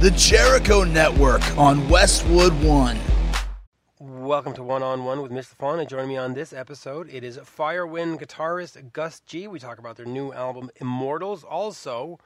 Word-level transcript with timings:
The 0.00 0.12
Jericho 0.12 0.84
Network 0.84 1.42
on 1.58 1.88
Westwood 1.88 2.52
One. 2.62 2.96
Welcome 3.98 4.54
to 4.54 4.62
One 4.62 4.80
on 4.80 5.04
One 5.04 5.22
with 5.22 5.32
Mitch 5.32 5.46
LaFon, 5.46 5.80
and 5.80 5.88
joining 5.88 6.10
me 6.10 6.16
on 6.16 6.34
this 6.34 6.52
episode, 6.52 7.08
it 7.12 7.24
is 7.24 7.36
Firewind 7.38 8.20
guitarist 8.20 8.92
Gus 8.92 9.18
G. 9.26 9.48
We 9.48 9.58
talk 9.58 9.80
about 9.80 9.96
their 9.96 10.06
new 10.06 10.32
album 10.32 10.70
Immortals. 10.76 11.42
Also, 11.42 12.20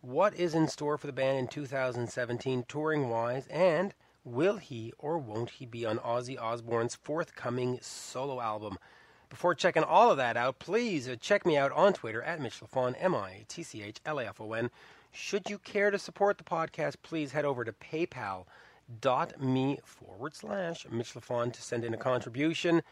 what 0.00 0.34
is 0.34 0.52
in 0.52 0.66
store 0.66 0.98
for 0.98 1.06
the 1.06 1.12
band 1.12 1.38
in 1.38 1.46
2017, 1.46 2.64
touring 2.66 3.08
wise, 3.08 3.46
and 3.46 3.94
will 4.24 4.56
he 4.56 4.92
or 4.98 5.16
won't 5.16 5.50
he 5.50 5.64
be 5.64 5.86
on 5.86 5.98
Ozzy 5.98 6.36
Osbourne's 6.36 6.96
forthcoming 6.96 7.78
solo 7.80 8.40
album? 8.40 8.78
Before 9.30 9.54
checking 9.54 9.84
all 9.84 10.10
of 10.10 10.16
that 10.16 10.36
out, 10.36 10.58
please 10.58 11.08
check 11.20 11.46
me 11.46 11.56
out 11.56 11.70
on 11.70 11.92
Twitter 11.92 12.22
at 12.24 12.40
Mitch 12.40 12.58
LaFon, 12.58 12.96
M 12.98 13.14
I 13.14 13.44
T 13.46 13.62
C 13.62 13.84
H 13.84 14.00
L 14.04 14.18
A 14.18 14.26
F 14.26 14.40
O 14.40 14.54
N. 14.54 14.72
Should 15.18 15.48
you 15.48 15.58
care 15.58 15.90
to 15.90 15.98
support 15.98 16.36
the 16.36 16.44
podcast, 16.44 16.96
please 17.02 17.32
head 17.32 17.46
over 17.46 17.64
to 17.64 17.72
paypal.me 17.72 19.78
forward 19.82 20.34
slash 20.34 20.86
Mitch 20.90 21.14
LaFon 21.14 21.54
to 21.54 21.62
send 21.62 21.86
in 21.86 21.94
a 21.94 21.96
contribution. 21.96 22.82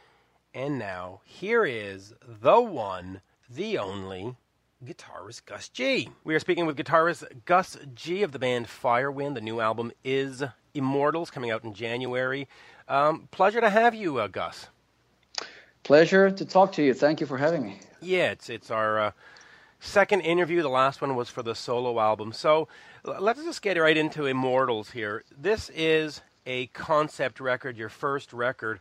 And 0.54 0.78
now, 0.78 1.20
here 1.24 1.66
is 1.66 2.14
the 2.26 2.62
one, 2.62 3.20
the 3.48 3.76
only 3.76 4.36
guitarist 4.82 5.44
Gus 5.44 5.68
G. 5.68 6.08
We 6.24 6.34
are 6.34 6.40
speaking 6.40 6.64
with 6.64 6.78
guitarist 6.78 7.44
Gus 7.44 7.76
G 7.94 8.22
of 8.22 8.32
the 8.32 8.38
band 8.38 8.68
Firewind. 8.68 9.34
The 9.34 9.42
new 9.42 9.60
album 9.60 9.92
is 10.02 10.42
Immortals, 10.72 11.30
coming 11.30 11.50
out 11.50 11.62
in 11.62 11.74
January. 11.74 12.48
Um, 12.88 13.28
pleasure 13.32 13.60
to 13.60 13.68
have 13.68 13.94
you, 13.94 14.18
uh, 14.18 14.28
Gus. 14.28 14.68
Pleasure 15.82 16.30
to 16.30 16.46
talk 16.46 16.72
to 16.72 16.82
you. 16.82 16.94
Thank 16.94 17.20
you 17.20 17.26
for 17.26 17.36
having 17.36 17.66
me. 17.66 17.80
Yeah, 18.00 18.30
it's 18.30 18.48
it's 18.48 18.70
our 18.70 18.98
uh, 18.98 19.10
second 19.84 20.22
interview. 20.22 20.62
The 20.62 20.68
last 20.68 21.00
one 21.00 21.14
was 21.14 21.28
for 21.28 21.42
the 21.42 21.54
solo 21.54 22.00
album. 22.00 22.32
So 22.32 22.68
let's 23.04 23.42
just 23.44 23.62
get 23.62 23.78
right 23.78 23.96
into 23.96 24.26
Immortals 24.26 24.90
here. 24.90 25.24
This 25.36 25.70
is 25.74 26.22
a 26.46 26.66
concept 26.68 27.40
record, 27.40 27.76
your 27.76 27.88
first 27.88 28.32
record. 28.32 28.80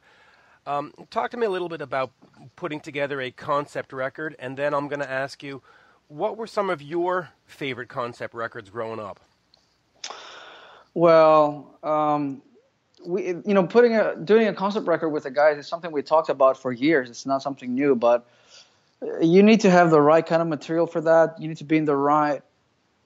Um, 0.66 0.94
talk 1.12 1.32
to 1.32 1.38
me 1.38 1.46
a 1.46 1.50
little 1.50 1.70
bit 1.70 1.82
about 1.82 2.12
putting 2.56 2.80
together 2.80 3.20
a 3.20 3.32
concept 3.32 3.92
record, 3.92 4.36
and 4.40 4.56
then 4.56 4.74
I'm 4.74 4.88
going 4.88 5.02
to 5.02 5.10
ask 5.10 5.44
you 5.44 5.62
what 6.08 6.38
were 6.38 6.48
some 6.48 6.70
of 6.70 6.82
your 6.82 7.30
favorite 7.46 7.90
concept 7.90 8.34
records 8.34 8.70
growing 8.70 9.00
up? 9.00 9.20
Well, 10.94 11.78
um, 11.84 12.42
we, 13.06 13.28
you 13.28 13.54
know, 13.54 13.66
putting 13.66 13.96
a 13.96 14.16
doing 14.16 14.48
a 14.48 14.54
concept 14.54 14.88
record 14.88 15.10
with 15.10 15.24
the 15.24 15.32
guys 15.32 15.58
is 15.58 15.68
something 15.68 15.92
we 15.92 16.02
talked 16.02 16.30
about 16.30 16.58
for 16.58 16.72
years. 16.72 17.10
It's 17.10 17.26
not 17.26 17.42
something 17.42 17.74
new, 17.74 17.96
but 17.96 18.28
you 19.22 19.44
need 19.44 19.62
to 19.62 19.70
have 19.70 19.90
the 19.90 20.02
right 20.02 20.26
kind 20.26 20.42
of 20.42 20.48
material 20.48 20.88
for 20.88 21.02
that. 21.02 21.40
You 21.40 21.48
need 21.48 21.58
to 21.58 21.64
be 21.64 21.78
in 21.78 21.86
the 21.86 21.96
right 21.96 22.42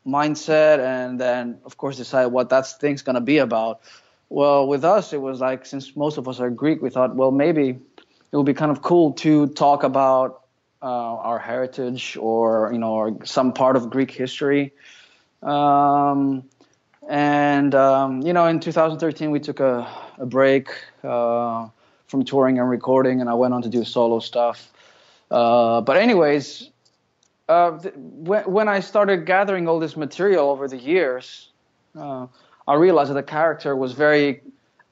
mindset, 0.06 0.80
and 0.80 1.20
then 1.20 1.60
of 1.66 1.78
course 1.78 1.98
decide 1.98 2.28
what 2.28 2.50
that 2.50 2.68
thing's 2.80 3.02
gonna 3.02 3.22
be 3.22 3.38
about. 3.40 3.82
Well, 4.30 4.68
with 4.68 4.84
us, 4.84 5.14
it 5.14 5.22
was 5.22 5.40
like 5.40 5.66
since 5.66 5.96
most 5.96 6.18
of 6.18 6.28
us 6.28 6.40
are 6.40 6.50
Greek, 6.50 6.82
we 6.82 6.90
thought, 6.90 7.16
well, 7.16 7.32
maybe 7.32 7.70
it 7.70 8.36
would 8.36 8.46
be 8.46 8.54
kind 8.54 8.72
of 8.72 8.82
cool 8.82 9.14
to 9.14 9.48
talk 9.48 9.84
about 9.84 10.44
uh, 10.82 10.86
our 10.86 11.40
heritage 11.40 12.18
or 12.20 12.70
you 12.72 12.80
know 12.80 12.94
or 12.94 13.26
some 13.26 13.54
part 13.54 13.76
of 13.76 13.90
Greek 13.90 14.12
history. 14.12 14.74
Um, 15.42 16.44
and 17.10 17.74
um, 17.74 18.22
you 18.22 18.34
know, 18.34 18.46
in 18.48 18.60
2013, 18.60 19.32
we 19.32 19.40
took 19.40 19.60
a, 19.60 19.88
a 20.18 20.26
break 20.26 20.70
uh, 21.04 21.70
from 22.08 22.26
touring 22.26 22.60
and 22.60 22.70
recording, 22.70 23.22
and 23.22 23.30
I 23.30 23.34
went 23.34 23.54
on 23.54 23.62
to 23.62 23.70
do 23.70 23.84
solo 23.84 24.20
stuff. 24.20 24.72
Uh, 25.30 25.82
but 25.82 25.98
anyways, 25.98 26.70
uh, 27.50 27.78
th- 27.80 27.94
when, 27.96 28.68
I 28.68 28.80
started 28.80 29.26
gathering 29.26 29.68
all 29.68 29.80
this 29.80 29.98
material 29.98 30.50
over 30.50 30.68
the 30.68 30.78
years, 30.78 31.50
uh, 31.98 32.28
I 32.68 32.76
realized 32.76 33.10
that 33.10 33.16
the 33.16 33.24
character 33.24 33.76
was 33.76 33.94
very 33.94 34.42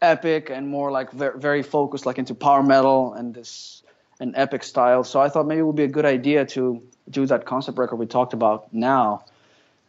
epic 0.01 0.49
and 0.49 0.67
more 0.67 0.91
like 0.91 1.11
very, 1.11 1.39
very 1.39 1.63
focused, 1.63 2.05
like 2.05 2.17
into 2.17 2.35
power 2.35 2.63
metal 2.63 3.13
and 3.13 3.33
this 3.33 3.83
an 4.19 4.33
epic 4.35 4.63
style. 4.63 5.03
So 5.03 5.19
I 5.19 5.29
thought 5.29 5.45
maybe 5.45 5.59
it 5.59 5.63
would 5.63 5.75
be 5.75 5.83
a 5.83 5.89
good 5.89 6.05
idea 6.05 6.45
to 6.45 6.81
do 7.09 7.25
that 7.25 7.45
concept 7.45 7.77
record 7.77 7.97
we 7.97 8.05
talked 8.05 8.33
about 8.33 8.73
now. 8.73 9.25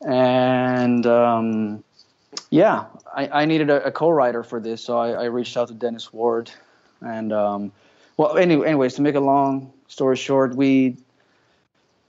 And 0.04 1.06
um, 1.06 1.84
yeah, 2.50 2.86
I, 3.14 3.42
I 3.42 3.44
needed 3.44 3.70
a, 3.70 3.84
a, 3.84 3.92
co-writer 3.92 4.42
for 4.42 4.60
this, 4.60 4.84
so 4.84 4.98
I, 4.98 5.10
I, 5.10 5.24
reached 5.24 5.56
out 5.56 5.68
to 5.68 5.74
Dennis 5.74 6.12
Ward. 6.12 6.50
And 7.00 7.32
um, 7.32 7.72
well, 8.16 8.36
anyway, 8.36 8.66
anyways, 8.66 8.94
to 8.94 9.02
make 9.02 9.14
a 9.14 9.20
long 9.20 9.72
story 9.88 10.16
short, 10.16 10.54
we 10.54 10.96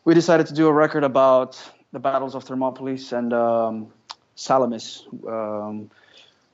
we 0.05 0.13
decided 0.13 0.47
to 0.47 0.53
do 0.53 0.67
a 0.67 0.73
record 0.73 1.03
about 1.03 1.61
the 1.91 1.99
battles 1.99 2.35
of 2.35 2.43
Thermopylae 2.43 2.99
and 3.11 3.33
um, 3.33 3.87
Salamis 4.35 5.03
um, 5.27 5.89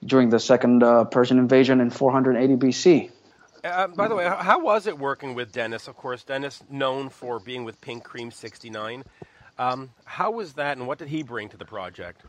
during 0.05 0.29
the 0.29 0.39
second 0.39 0.83
uh, 0.83 1.05
Persian 1.05 1.37
invasion 1.37 1.79
in 1.81 1.89
480 1.89 2.55
BC. 2.55 3.11
Uh, 3.63 3.87
by 3.87 4.07
the 4.07 4.15
way, 4.15 4.25
how 4.25 4.59
was 4.59 4.87
it 4.87 4.97
working 4.97 5.35
with 5.35 5.51
Dennis? 5.51 5.87
Of 5.87 5.95
course, 5.95 6.23
Dennis 6.23 6.61
known 6.69 7.09
for 7.09 7.39
being 7.39 7.63
with 7.63 7.79
Pink 7.79 8.03
Cream 8.03 8.29
69. 8.29 9.03
Um, 9.57 9.91
how 10.03 10.31
was 10.31 10.53
that, 10.53 10.77
and 10.77 10.87
what 10.87 10.97
did 10.97 11.07
he 11.07 11.23
bring 11.23 11.47
to 11.49 11.57
the 11.57 11.65
project? 11.65 12.21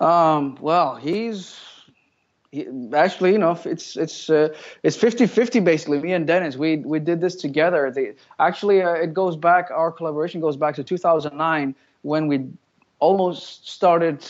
Um, 0.00 0.56
well, 0.60 0.94
he's 0.96 1.58
he, 1.58 1.73
actually, 2.94 3.32
you 3.32 3.38
know, 3.38 3.58
it's 3.64 3.96
it's 3.96 4.30
uh, 4.30 4.48
it's 4.82 4.96
50-50 4.96 5.64
basically. 5.64 5.98
Me 6.00 6.12
and 6.12 6.26
Dennis, 6.26 6.56
we 6.56 6.76
we 6.76 6.98
did 6.98 7.20
this 7.20 7.34
together. 7.36 7.90
The, 7.90 8.14
actually, 8.38 8.82
uh, 8.82 8.92
it 8.92 9.14
goes 9.14 9.36
back. 9.36 9.70
Our 9.70 9.90
collaboration 9.92 10.40
goes 10.40 10.56
back 10.56 10.74
to 10.76 10.84
2009 10.84 11.74
when 12.02 12.26
we 12.26 12.48
almost 13.00 13.68
started 13.68 14.24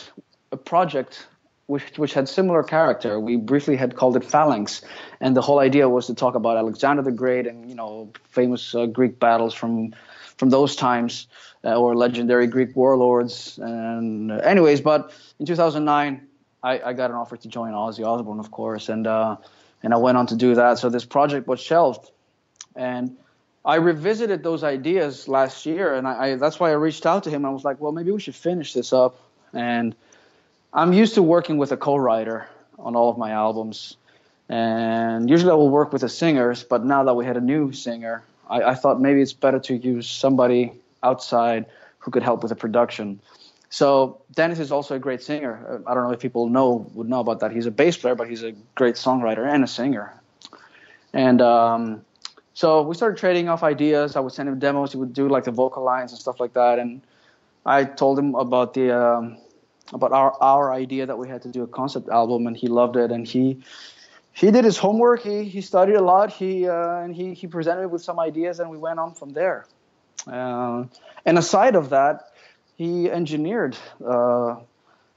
a 0.51 0.57
project 0.57 1.27
which 1.67 1.97
which 1.97 2.13
had 2.13 2.29
similar 2.29 2.63
character. 2.63 3.19
We 3.19 3.37
briefly 3.37 3.75
had 3.75 3.95
called 3.95 4.15
it 4.15 4.23
Phalanx, 4.23 4.81
and 5.19 5.35
the 5.35 5.41
whole 5.41 5.59
idea 5.59 5.89
was 5.89 6.07
to 6.07 6.13
talk 6.13 6.35
about 6.35 6.57
Alexander 6.57 7.01
the 7.01 7.11
Great 7.11 7.47
and 7.47 7.69
you 7.69 7.75
know 7.75 8.11
famous 8.29 8.75
uh, 8.75 8.85
Greek 8.85 9.19
battles 9.19 9.53
from 9.53 9.93
from 10.37 10.49
those 10.49 10.75
times 10.75 11.27
uh, 11.63 11.75
or 11.75 11.95
legendary 11.95 12.47
Greek 12.47 12.75
warlords. 12.75 13.57
And 13.61 14.31
anyways, 14.31 14.81
but 14.81 15.11
in 15.39 15.45
2009, 15.45 16.27
I, 16.65 16.89
I, 16.89 16.93
got 16.93 17.11
an 17.11 17.15
offer 17.15 17.37
to 17.37 17.47
join 17.47 17.73
Ozzy 17.73 18.05
Osbourne, 18.05 18.39
of 18.39 18.51
course, 18.51 18.89
and 18.89 19.05
uh, 19.05 19.37
and 19.83 19.93
I 19.93 19.97
went 19.97 20.17
on 20.17 20.27
to 20.27 20.35
do 20.35 20.55
that. 20.55 20.79
So 20.79 20.89
this 20.89 21.05
project 21.05 21.47
was 21.47 21.59
shelved, 21.59 22.11
and 22.75 23.15
I 23.63 23.75
revisited 23.75 24.43
those 24.43 24.63
ideas 24.63 25.27
last 25.27 25.65
year, 25.65 25.93
and 25.93 26.07
I, 26.07 26.13
I 26.23 26.35
that's 26.35 26.59
why 26.59 26.69
I 26.71 26.73
reached 26.73 27.05
out 27.05 27.23
to 27.25 27.29
him. 27.29 27.45
I 27.45 27.49
was 27.49 27.63
like, 27.63 27.79
well, 27.79 27.91
maybe 27.91 28.11
we 28.11 28.19
should 28.19 28.35
finish 28.35 28.73
this 28.73 28.91
up 28.93 29.19
and 29.55 29.95
I'm 30.73 30.93
used 30.93 31.15
to 31.15 31.23
working 31.23 31.57
with 31.57 31.71
a 31.71 31.77
co-writer 31.77 32.47
on 32.77 32.95
all 32.95 33.09
of 33.09 33.17
my 33.17 33.31
albums, 33.31 33.95
and 34.49 35.29
usually 35.29 35.51
I 35.51 35.55
will 35.55 35.69
work 35.69 35.93
with 35.93 36.01
the 36.01 36.09
singers. 36.09 36.63
But 36.63 36.85
now 36.85 37.05
that 37.05 37.15
we 37.15 37.25
had 37.25 37.37
a 37.37 37.41
new 37.41 37.71
singer, 37.71 38.23
I, 38.47 38.61
I 38.61 38.75
thought 38.75 38.99
maybe 38.99 39.21
it's 39.21 39.33
better 39.33 39.59
to 39.59 39.75
use 39.75 40.07
somebody 40.07 40.73
outside 41.01 41.65
who 41.99 42.11
could 42.11 42.23
help 42.23 42.43
with 42.43 42.49
the 42.49 42.55
production. 42.55 43.21
So 43.75 44.21
Dennis 44.33 44.59
is 44.59 44.71
also 44.71 44.95
a 44.95 44.99
great 44.99 45.21
singer. 45.21 45.83
I 45.85 45.93
don't 45.93 46.03
know 46.07 46.13
if 46.13 46.21
people 46.21 46.47
know 46.47 46.89
would 46.93 47.09
know 47.09 47.19
about 47.19 47.41
that. 47.41 47.51
He's 47.51 47.65
a 47.65 47.71
bass 47.71 47.97
player, 47.97 48.15
but 48.15 48.29
he's 48.29 48.41
a 48.41 48.53
great 48.73 48.95
songwriter 48.95 49.45
and 49.45 49.65
a 49.65 49.67
singer. 49.67 50.13
And 51.11 51.41
um, 51.41 52.05
so 52.53 52.83
we 52.83 52.95
started 52.95 53.17
trading 53.17 53.49
off 53.49 53.63
ideas. 53.63 54.15
I 54.15 54.21
would 54.21 54.31
send 54.31 54.47
him 54.47 54.59
demos. 54.59 54.93
He 54.93 54.97
would 54.97 55.11
do 55.11 55.27
like 55.27 55.43
the 55.43 55.51
vocal 55.51 55.83
lines 55.83 56.13
and 56.13 56.21
stuff 56.21 56.39
like 56.39 56.53
that. 56.53 56.79
And 56.79 57.01
I 57.65 57.83
told 57.83 58.17
him 58.17 58.33
about 58.35 58.75
the 58.75 58.97
um, 58.97 59.39
about 59.91 60.13
our 60.13 60.31
our 60.39 60.71
idea 60.71 61.05
that 61.05 61.17
we 61.17 61.27
had 61.27 61.41
to 61.41 61.49
do 61.49 61.61
a 61.63 61.67
concept 61.67 62.07
album, 62.07 62.47
and 62.47 62.55
he 62.55 62.69
loved 62.69 62.95
it. 62.95 63.11
And 63.11 63.27
he 63.27 63.59
he 64.31 64.51
did 64.51 64.63
his 64.63 64.77
homework. 64.77 65.21
He 65.21 65.43
he 65.43 65.59
studied 65.59 65.95
a 65.95 66.01
lot. 66.01 66.31
He 66.31 66.65
uh, 66.65 67.03
and 67.03 67.13
he 67.13 67.33
he 67.33 67.45
presented 67.47 67.89
with 67.89 68.01
some 68.01 68.21
ideas, 68.21 68.61
and 68.61 68.69
we 68.69 68.77
went 68.77 68.99
on 68.99 69.13
from 69.13 69.33
there. 69.33 69.65
Uh, 70.25 70.85
and 71.25 71.37
aside 71.37 71.75
of 71.75 71.89
that, 71.89 72.31
he 72.75 73.09
engineered 73.09 73.77
uh, 74.05 74.57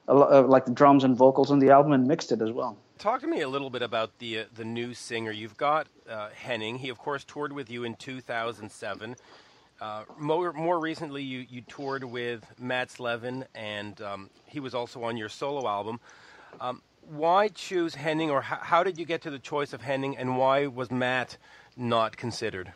uh, 0.08 0.42
like 0.42 0.64
the 0.64 0.72
drums 0.72 1.04
and 1.04 1.16
vocals 1.16 1.50
on 1.50 1.58
the 1.58 1.70
album 1.70 1.92
and 1.92 2.06
mixed 2.06 2.32
it 2.32 2.40
as 2.40 2.50
well. 2.50 2.76
Talk 2.98 3.20
to 3.20 3.26
me 3.26 3.42
a 3.42 3.48
little 3.48 3.70
bit 3.70 3.82
about 3.82 4.18
the 4.18 4.40
uh, 4.40 4.44
the 4.54 4.64
new 4.64 4.94
singer. 4.94 5.30
You've 5.30 5.56
got 5.56 5.86
uh, 6.08 6.30
Henning. 6.34 6.78
He 6.78 6.88
of 6.88 6.98
course 6.98 7.24
toured 7.24 7.52
with 7.52 7.70
you 7.70 7.84
in 7.84 7.94
2007. 7.94 9.16
Uh, 9.80 10.02
more, 10.18 10.52
more 10.52 10.80
recently, 10.80 11.22
you, 11.22 11.46
you 11.48 11.60
toured 11.60 12.02
with 12.02 12.44
Mats 12.58 12.98
Levin, 12.98 13.44
and 13.54 14.00
um, 14.02 14.30
he 14.44 14.58
was 14.58 14.74
also 14.74 15.04
on 15.04 15.16
your 15.16 15.28
solo 15.28 15.68
album. 15.68 16.00
Um, 16.60 16.82
why 17.08 17.48
choose 17.48 17.94
Henning, 17.94 18.30
or 18.30 18.40
how, 18.42 18.82
did 18.82 18.98
you 18.98 19.04
get 19.04 19.22
to 19.22 19.30
the 19.30 19.38
choice 19.38 19.72
of 19.72 19.80
Henning, 19.80 20.16
and 20.16 20.36
why 20.36 20.66
was 20.66 20.90
Matt 20.90 21.36
not 21.76 22.16
considered? 22.16 22.72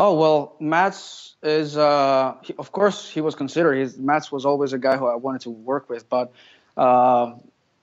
Oh 0.00 0.14
well, 0.14 0.54
Mats 0.60 1.34
is 1.42 1.76
uh, 1.76 2.36
he, 2.42 2.54
of 2.56 2.70
course 2.70 3.10
he 3.10 3.20
was 3.20 3.34
considered. 3.34 3.74
He's, 3.74 3.98
Mats 3.98 4.30
was 4.30 4.46
always 4.46 4.72
a 4.72 4.78
guy 4.78 4.96
who 4.96 5.08
I 5.08 5.16
wanted 5.16 5.40
to 5.40 5.50
work 5.50 5.90
with, 5.90 6.08
but 6.08 6.30
uh, 6.76 7.32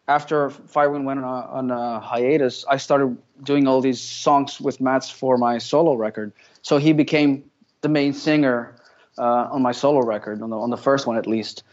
after 0.07 0.49
Firewind 0.49 1.03
went 1.03 1.19
on 1.19 1.25
a, 1.25 1.47
on 1.47 1.71
a, 1.71 1.99
hiatus, 1.99 2.63
I 2.69 2.77
started 2.77 3.17
doing 3.43 3.67
all 3.67 3.81
these 3.81 3.99
songs 3.99 4.61
with 4.61 4.79
Mats 4.79 5.09
for 5.09 5.37
my 5.37 5.57
solo 5.57 5.95
record. 5.95 6.31
So 6.61 6.77
he 6.77 6.93
became 6.93 7.51
the 7.81 7.89
main 7.89 8.13
singer 8.13 8.77
uh, 9.17 9.49
on 9.51 9.61
my 9.61 9.73
solo 9.73 9.99
record, 9.99 10.41
on 10.41 10.51
the 10.51 10.57
on 10.57 10.69
the 10.69 10.77
first 10.77 11.05
one 11.05 11.17
at 11.17 11.27
least. 11.27 11.63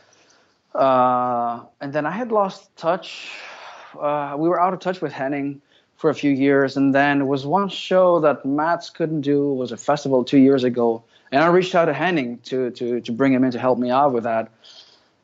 Uh, 0.75 1.63
and 1.81 1.93
then 1.93 2.05
I 2.05 2.11
had 2.11 2.33
lost 2.33 2.75
touch. 2.77 3.31
Uh, 3.97 4.35
we 4.37 4.49
were 4.49 4.61
out 4.61 4.75
of 4.75 4.81
touch 4.81 5.01
with 5.01 5.13
Henning 5.13 5.63
for 6.03 6.11
a 6.11 6.15
few 6.17 6.33
years, 6.33 6.77
and 6.77 6.93
then 6.93 7.21
it 7.21 7.27
was 7.27 7.47
one 7.47 7.69
show 7.69 8.19
that 8.19 8.45
Mats 8.45 8.91
couldn't 8.91 9.21
do. 9.21 9.53
It 9.53 9.55
was 9.55 9.71
a 9.71 9.77
festival 9.77 10.25
two 10.25 10.39
years 10.39 10.65
ago, 10.65 11.05
and 11.31 11.45
I 11.45 11.47
reached 11.47 11.77
out 11.77 11.85
to 11.85 11.95
Henning 11.95 12.39
to 12.51 12.73
to 12.73 13.01
to 13.01 13.13
bring 13.13 13.33
him 13.33 13.45
in 13.45 13.53
to 13.53 13.61
help 13.61 13.79
me 13.79 13.89
out 13.89 14.13
with 14.13 14.25
that. 14.25 14.51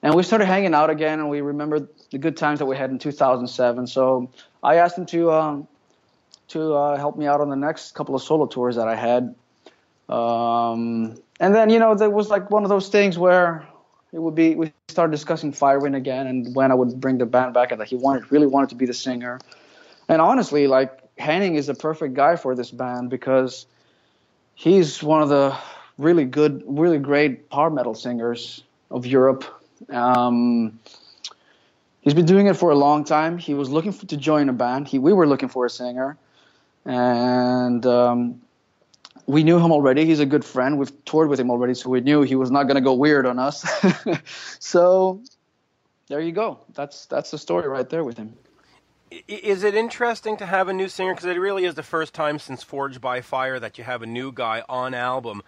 And 0.04 0.14
we 0.14 0.22
started 0.22 0.46
hanging 0.46 0.74
out 0.74 0.88
again, 0.88 1.18
and 1.18 1.28
we 1.28 1.40
remembered 1.40 1.88
the 2.12 2.18
good 2.18 2.36
times 2.36 2.60
that 2.60 2.66
we 2.66 2.76
had 2.76 2.90
in 2.90 3.00
2007. 3.00 3.88
So 3.88 4.30
I 4.62 4.76
asked 4.76 4.96
him 4.96 5.06
to 5.06 5.32
um, 5.32 5.68
to 6.54 6.74
uh, 6.74 6.96
help 6.96 7.18
me 7.18 7.26
out 7.26 7.40
on 7.40 7.50
the 7.50 7.56
next 7.56 7.96
couple 7.96 8.14
of 8.14 8.22
solo 8.22 8.46
tours 8.46 8.76
that 8.76 8.86
I 8.86 8.94
had. 8.94 9.34
Um, 10.08 11.18
and 11.40 11.56
then 11.56 11.70
you 11.70 11.80
know 11.80 11.96
there 11.96 12.08
was 12.08 12.28
like 12.28 12.52
one 12.52 12.62
of 12.62 12.68
those 12.68 12.88
things 12.88 13.18
where 13.18 13.66
it 14.12 14.20
would 14.20 14.36
be 14.36 14.54
we 14.54 14.72
started 14.86 15.10
discussing 15.10 15.52
Firewind 15.52 15.96
again, 15.96 16.28
and 16.28 16.54
when 16.54 16.70
I 16.70 16.74
would 16.74 17.00
bring 17.00 17.18
the 17.18 17.26
band 17.26 17.52
back, 17.52 17.72
and 17.72 17.80
that 17.80 17.88
he 17.88 17.96
wanted 17.96 18.30
really 18.30 18.46
wanted 18.46 18.68
to 18.68 18.76
be 18.76 18.86
the 18.86 18.94
singer. 18.94 19.40
And 20.08 20.20
honestly, 20.20 20.66
like 20.66 21.02
Henning 21.18 21.56
is 21.56 21.68
a 21.68 21.74
perfect 21.74 22.14
guy 22.14 22.36
for 22.36 22.54
this 22.54 22.70
band 22.70 23.10
because 23.10 23.66
he's 24.54 25.02
one 25.02 25.22
of 25.22 25.28
the 25.28 25.56
really 25.98 26.24
good, 26.24 26.62
really 26.66 26.98
great 26.98 27.50
power 27.50 27.70
metal 27.70 27.94
singers 27.94 28.62
of 28.90 29.04
Europe. 29.04 29.44
Um, 29.90 30.78
he's 32.00 32.14
been 32.14 32.26
doing 32.26 32.46
it 32.46 32.56
for 32.56 32.70
a 32.70 32.74
long 32.74 33.04
time. 33.04 33.36
He 33.36 33.54
was 33.54 33.68
looking 33.68 33.92
for, 33.92 34.06
to 34.06 34.16
join 34.16 34.48
a 34.48 34.52
band. 34.52 34.88
He, 34.88 34.98
we 34.98 35.12
were 35.12 35.26
looking 35.26 35.48
for 35.48 35.66
a 35.66 35.70
singer, 35.70 36.16
and 36.84 37.84
um, 37.84 38.40
we 39.26 39.44
knew 39.44 39.58
him 39.58 39.72
already. 39.72 40.06
He's 40.06 40.20
a 40.20 40.26
good 40.26 40.44
friend. 40.44 40.78
We've 40.78 41.04
toured 41.04 41.28
with 41.28 41.38
him 41.38 41.50
already, 41.50 41.74
so 41.74 41.90
we 41.90 42.00
knew 42.00 42.22
he 42.22 42.34
was 42.34 42.50
not 42.50 42.64
going 42.64 42.76
to 42.76 42.80
go 42.80 42.94
weird 42.94 43.26
on 43.26 43.38
us. 43.38 43.66
so 44.58 45.20
there 46.06 46.20
you 46.20 46.32
go. 46.32 46.60
That's 46.74 47.06
that's 47.06 47.30
the 47.30 47.38
story 47.38 47.68
right 47.68 47.88
there 47.88 48.04
with 48.04 48.16
him. 48.16 48.34
Is 49.10 49.64
it 49.64 49.74
interesting 49.74 50.36
to 50.38 50.46
have 50.46 50.68
a 50.68 50.72
new 50.72 50.88
singer? 50.88 51.14
Because 51.14 51.26
it 51.26 51.38
really 51.38 51.64
is 51.64 51.74
the 51.74 51.82
first 51.82 52.14
time 52.14 52.38
since 52.38 52.62
Forged 52.62 53.00
by 53.00 53.20
Fire 53.20 53.58
that 53.58 53.78
you 53.78 53.84
have 53.84 54.02
a 54.02 54.06
new 54.06 54.32
guy 54.32 54.62
on 54.68 54.94
album. 54.94 55.42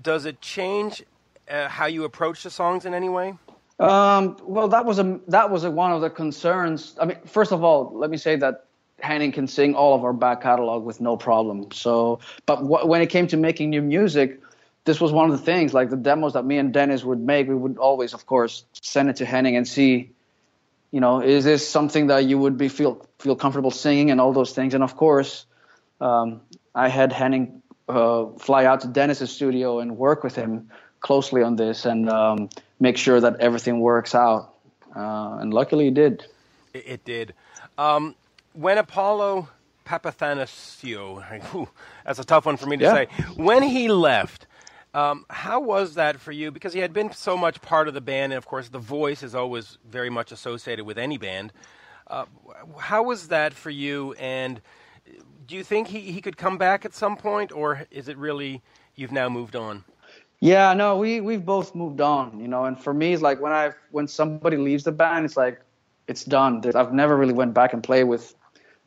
Does 0.00 0.24
it 0.24 0.40
change 0.40 1.02
uh, 1.50 1.68
how 1.68 1.86
you 1.86 2.04
approach 2.04 2.42
the 2.42 2.50
songs 2.50 2.86
in 2.86 2.94
any 2.94 3.08
way? 3.08 3.34
Um, 3.78 4.36
well, 4.42 4.68
that 4.68 4.84
was 4.84 4.98
a 4.98 5.20
that 5.28 5.50
was 5.50 5.64
a, 5.64 5.70
one 5.70 5.90
of 5.92 6.02
the 6.02 6.10
concerns. 6.10 6.96
I 7.00 7.06
mean, 7.06 7.18
first 7.24 7.50
of 7.50 7.64
all, 7.64 7.90
let 7.94 8.10
me 8.10 8.18
say 8.18 8.36
that 8.36 8.66
Henning 9.00 9.32
can 9.32 9.48
sing 9.48 9.74
all 9.74 9.94
of 9.94 10.04
our 10.04 10.12
back 10.12 10.42
catalog 10.42 10.84
with 10.84 11.00
no 11.00 11.16
problem. 11.16 11.72
So, 11.72 12.20
but 12.46 12.56
wh- 12.56 12.86
when 12.86 13.00
it 13.00 13.06
came 13.06 13.26
to 13.28 13.36
making 13.38 13.70
new 13.70 13.82
music, 13.82 14.40
this 14.84 15.00
was 15.00 15.12
one 15.12 15.30
of 15.30 15.38
the 15.38 15.44
things. 15.44 15.72
Like 15.72 15.90
the 15.90 15.96
demos 15.96 16.34
that 16.34 16.44
me 16.44 16.58
and 16.58 16.72
Dennis 16.72 17.04
would 17.04 17.20
make, 17.20 17.48
we 17.48 17.54
would 17.54 17.78
always, 17.78 18.12
of 18.14 18.26
course, 18.26 18.64
send 18.82 19.08
it 19.08 19.16
to 19.16 19.24
Henning 19.24 19.56
and 19.56 19.66
see, 19.66 20.10
you 20.90 21.00
know, 21.00 21.22
is 21.22 21.44
this 21.44 21.68
something 21.68 22.08
that 22.08 22.24
you 22.24 22.38
would 22.38 22.56
be 22.58 22.68
feel 22.68 23.06
feel 23.18 23.36
comfortable 23.36 23.70
singing 23.70 24.10
and 24.10 24.20
all 24.20 24.32
those 24.32 24.52
things. 24.52 24.74
And 24.74 24.82
of 24.82 24.96
course, 24.96 25.46
um, 26.00 26.40
I 26.74 26.88
had 26.88 27.12
Henning 27.12 27.62
uh, 27.88 28.26
fly 28.38 28.64
out 28.64 28.80
to 28.82 28.88
Dennis's 28.88 29.30
studio 29.30 29.80
and 29.80 29.96
work 29.96 30.24
with 30.24 30.34
him 30.34 30.70
closely 31.00 31.42
on 31.42 31.56
this 31.56 31.84
and 31.84 32.08
um, 32.08 32.50
make 32.78 32.96
sure 32.96 33.20
that 33.20 33.40
everything 33.40 33.80
works 33.80 34.14
out. 34.14 34.54
Uh, 34.94 35.38
and 35.40 35.54
luckily, 35.54 35.88
it 35.88 35.94
did. 35.94 36.26
It, 36.74 36.84
it 36.86 37.04
did. 37.04 37.34
Um, 37.78 38.14
when 38.52 38.78
Apollo 38.78 39.48
Papathanasio, 39.86 41.68
that's 42.04 42.18
a 42.18 42.24
tough 42.24 42.46
one 42.46 42.56
for 42.56 42.66
me 42.66 42.76
to 42.78 42.84
yeah. 42.84 42.94
say, 42.94 43.08
when 43.36 43.62
he 43.62 43.88
left, 43.88 44.46
um, 44.94 45.24
how 45.30 45.60
was 45.60 45.94
that 45.94 46.18
for 46.18 46.32
you? 46.32 46.50
Because 46.50 46.72
he 46.72 46.80
had 46.80 46.92
been 46.92 47.12
so 47.12 47.36
much 47.36 47.60
part 47.62 47.88
of 47.88 47.94
the 47.94 48.00
band, 48.00 48.32
and 48.32 48.38
of 48.38 48.46
course, 48.46 48.68
the 48.68 48.78
voice 48.78 49.22
is 49.22 49.34
always 49.34 49.78
very 49.88 50.10
much 50.10 50.32
associated 50.32 50.84
with 50.84 50.98
any 50.98 51.18
band. 51.18 51.52
Uh, 52.06 52.24
how 52.78 53.04
was 53.04 53.28
that 53.28 53.54
for 53.54 53.70
you? 53.70 54.14
And 54.18 54.60
do 55.46 55.54
you 55.54 55.62
think 55.62 55.88
he, 55.88 56.00
he 56.00 56.20
could 56.20 56.36
come 56.36 56.58
back 56.58 56.84
at 56.84 56.94
some 56.94 57.16
point, 57.16 57.52
or 57.52 57.86
is 57.90 58.08
it 58.08 58.16
really 58.16 58.62
you've 58.96 59.12
now 59.12 59.28
moved 59.28 59.54
on? 59.54 59.84
Yeah, 60.40 60.72
no, 60.72 60.96
we 60.96 61.20
we've 61.20 61.44
both 61.44 61.74
moved 61.74 62.00
on, 62.00 62.40
you 62.40 62.48
know. 62.48 62.64
And 62.64 62.80
for 62.80 62.94
me, 62.94 63.12
it's 63.12 63.22
like 63.22 63.40
when 63.40 63.52
I 63.52 63.72
when 63.90 64.08
somebody 64.08 64.56
leaves 64.56 64.84
the 64.84 64.92
band, 64.92 65.26
it's 65.26 65.36
like 65.36 65.60
it's 66.08 66.24
done. 66.24 66.62
I've 66.74 66.92
never 66.92 67.16
really 67.16 67.34
went 67.34 67.52
back 67.52 67.74
and 67.74 67.82
played 67.82 68.04
with 68.04 68.34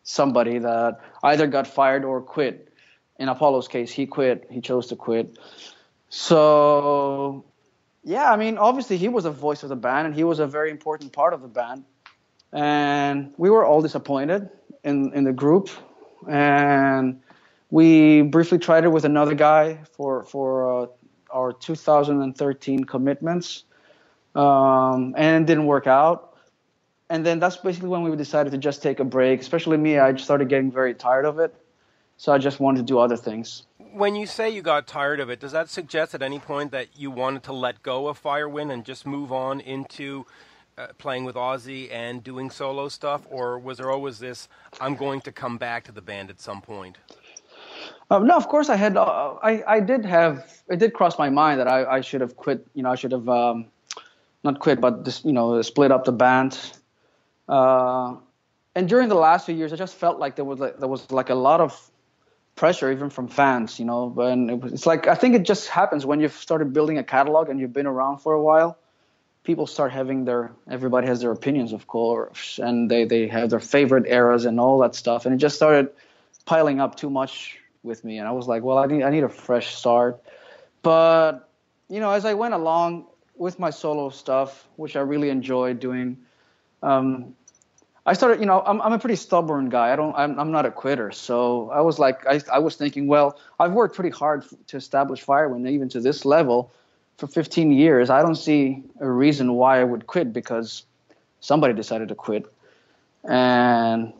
somebody 0.02 0.58
that 0.60 1.00
either 1.24 1.48
got 1.48 1.68
fired 1.68 2.04
or 2.04 2.22
quit. 2.22 2.74
In 3.20 3.30
Apollo's 3.30 3.68
case, 3.68 3.92
he 3.92 4.08
quit. 4.08 4.48
He 4.50 4.62
chose 4.62 4.88
to 4.88 4.96
quit. 4.96 5.38
So, 6.16 7.44
yeah, 8.04 8.32
I 8.32 8.38
mean, 8.38 8.60
obviously 8.60 8.98
he 8.98 9.08
was 9.08 9.26
a 9.26 9.32
voice 9.32 9.64
of 9.64 9.70
the 9.70 9.76
band 9.76 10.06
and 10.06 10.14
he 10.14 10.24
was 10.24 10.38
a 10.38 10.46
very 10.46 10.70
important 10.70 11.12
part 11.12 11.34
of 11.34 11.42
the 11.42 11.48
band. 11.48 11.86
And 12.52 13.34
we 13.36 13.50
were 13.50 13.66
all 13.66 13.82
disappointed 13.82 14.48
in 14.84 15.12
in 15.14 15.24
the 15.24 15.34
group. 15.34 15.70
And 16.30 17.22
we 17.72 18.22
briefly 18.22 18.60
tried 18.60 18.84
it 18.84 18.90
with 18.90 19.06
another 19.06 19.34
guy 19.34 19.80
for 19.98 20.22
for 20.22 20.84
uh, 20.84 20.88
our 21.32 21.52
2013 21.52 22.84
commitments, 22.84 23.64
um, 24.36 25.16
and 25.18 25.44
it 25.44 25.48
didn't 25.48 25.66
work 25.66 25.88
out 25.88 26.38
and 27.10 27.26
then 27.26 27.40
that's 27.40 27.58
basically 27.58 27.90
when 27.90 28.04
we 28.04 28.16
decided 28.16 28.52
to 28.52 28.58
just 28.60 28.84
take 28.84 29.00
a 29.00 29.04
break. 29.04 29.42
Especially 29.42 29.78
me, 29.78 29.98
I 29.98 30.16
started 30.16 30.48
getting 30.48 30.72
very 30.72 30.94
tired 30.94 31.26
of 31.26 31.40
it, 31.40 31.56
so 32.18 32.32
I 32.32 32.38
just 32.38 32.60
wanted 32.60 32.80
to 32.80 32.84
do 32.86 33.00
other 33.00 33.18
things. 33.18 33.64
When 33.94 34.16
you 34.16 34.26
say 34.26 34.50
you 34.50 34.64
got 34.64 34.88
tired 34.88 35.20
of 35.20 35.30
it, 35.30 35.40
does 35.40 35.52
that 35.52 35.70
suggest 35.70 36.16
at 36.16 36.24
any 36.24 36.40
point 36.40 36.72
that 36.72 36.88
you 36.98 37.12
wanted 37.12 37.44
to 37.44 37.54
let 37.54 37.84
go 37.84 38.08
of 38.08 38.22
Firewind 38.22 38.74
and 38.74 38.84
just 38.84 39.06
move 39.06 39.32
on 39.32 39.60
into 39.62 40.26
uh, 40.78 40.88
playing 40.98 41.26
with 41.26 41.36
Ozzy 41.36 41.92
and 41.92 42.24
doing 42.24 42.50
solo 42.50 42.90
stuff, 42.90 43.28
or 43.30 43.60
was 43.60 43.78
there 43.78 43.92
always 43.92 44.18
this 44.18 44.48
"I'm 44.82 44.96
going 44.96 45.22
to 45.22 45.32
come 45.32 45.60
back 45.60 45.84
to 45.86 45.92
the 45.92 46.02
band 46.02 46.32
at 46.32 46.42
some 46.42 46.62
point"? 46.62 46.98
Uh, 48.10 48.20
no, 48.20 48.36
of 48.36 48.48
course 48.48 48.70
I 48.70 48.76
had. 48.76 48.98
Uh, 48.98 49.36
I 49.44 49.64
I 49.68 49.80
did 49.80 50.06
have. 50.06 50.64
It 50.70 50.80
did 50.80 50.94
cross 50.94 51.20
my 51.20 51.30
mind 51.30 51.60
that 51.60 51.68
I, 51.68 51.86
I 51.86 52.02
should 52.02 52.22
have 52.22 52.36
quit. 52.36 52.66
You 52.74 52.82
know, 52.84 52.92
I 52.92 52.96
should 52.96 53.12
have 53.12 53.30
um, 53.30 53.68
not 54.44 54.60
quit, 54.60 54.82
but 54.82 55.06
just 55.06 55.24
you 55.26 55.34
know 55.34 55.62
split 55.62 55.92
up 55.92 56.06
the 56.06 56.12
band 56.12 56.60
uh, 57.48 58.16
and 58.76 58.90
during 58.90 59.10
the 59.10 59.16
last 59.16 59.46
few 59.46 59.56
years, 59.56 59.74
I 59.74 59.76
just 59.76 59.96
felt 59.96 60.20
like 60.20 60.36
there 60.36 60.46
was 60.46 60.60
like, 60.60 60.80
there 60.80 60.88
was 60.88 61.12
like 61.12 61.30
a 61.30 61.36
lot 61.36 61.62
of 61.62 61.92
pressure 62.56 62.92
even 62.92 63.10
from 63.10 63.28
fans, 63.28 63.80
you 63.80 63.86
know. 63.86 64.10
But 64.10 64.38
it 64.38 64.64
it's 64.74 64.86
like 64.86 65.08
I 65.08 65.16
think 65.16 65.36
it 65.36 65.44
just 65.44 65.68
happens 65.68 66.06
when 66.06 66.20
you've 66.20 66.34
started 66.34 66.74
building 66.74 66.98
a 66.98 67.04
catalog 67.04 67.50
and 67.50 67.60
you've 67.60 67.74
been 67.74 67.88
around 67.88 68.20
for 68.20 68.34
a 68.34 68.42
while. 68.42 68.78
People 69.44 69.68
start 69.68 69.92
having 69.92 70.26
their 70.26 70.52
everybody 70.70 71.08
has 71.08 71.22
their 71.22 71.32
opinions, 71.32 71.74
of 71.74 71.88
course, 71.88 72.60
and 72.60 72.90
they 72.90 73.06
they 73.06 73.28
have 73.28 73.50
their 73.50 73.60
favorite 73.60 74.06
eras 74.08 74.46
and 74.46 74.60
all 74.60 74.80
that 74.80 74.96
stuff. 74.96 75.26
And 75.26 75.36
it 75.36 75.38
just 75.38 75.56
started 75.56 75.90
piling 76.46 76.80
up 76.80 76.96
too 76.96 77.10
much 77.10 77.58
with 77.84 78.04
me, 78.06 78.18
and 78.18 78.28
I 78.28 78.32
was 78.32 78.48
like, 78.48 78.64
well, 78.64 78.78
I 78.78 78.86
need 78.86 79.04
I 79.04 79.10
need 79.10 79.24
a 79.24 79.30
fresh 79.30 79.76
start. 79.76 80.22
But 80.82 81.50
you 81.90 82.00
know, 82.00 82.12
as 82.12 82.26
I 82.26 82.34
went 82.34 82.54
along 82.54 83.08
with 83.36 83.60
my 83.60 83.70
solo 83.70 84.10
stuff, 84.10 84.68
which 84.78 84.96
I 84.96 85.02
really 85.02 85.30
enjoyed 85.30 85.80
doing 85.80 86.18
um, 86.82 87.36
I 88.06 88.14
started, 88.14 88.42
you 88.42 88.46
know, 88.46 88.62
I'm, 88.66 88.82
I'm 88.82 88.92
a 88.92 89.00
pretty 89.00 89.16
stubborn 89.16 89.70
guy. 89.70 89.94
I 89.94 89.96
don't, 89.96 90.14
I'm, 90.16 90.38
I'm 90.38 90.52
not 90.52 90.66
a 90.66 90.72
quitter. 90.72 91.12
So 91.12 91.70
I 91.70 91.82
was 91.82 92.00
like, 92.00 92.26
I, 92.28 92.42
I 92.52 92.60
was 92.60 92.76
thinking, 92.76 93.08
well, 93.08 93.40
I've 93.60 93.72
worked 93.72 93.96
pretty 93.96 94.10
hard 94.10 94.44
to 94.68 94.78
establish 94.78 95.26
Firewind 95.26 95.70
even 95.70 95.88
to 95.90 96.02
this 96.02 96.26
level 96.26 96.72
for 97.18 97.28
15 97.28 97.72
years. 97.72 98.10
I 98.10 98.22
don't 98.22 98.36
see 98.36 98.84
a 99.00 99.10
reason 99.10 99.54
why 99.54 99.80
I 99.80 99.86
would 99.86 100.06
quit 100.06 100.34
because 100.34 100.84
somebody 101.40 101.74
decided 101.74 102.10
to 102.10 102.16
quit. 102.16 102.46
And 103.24 104.12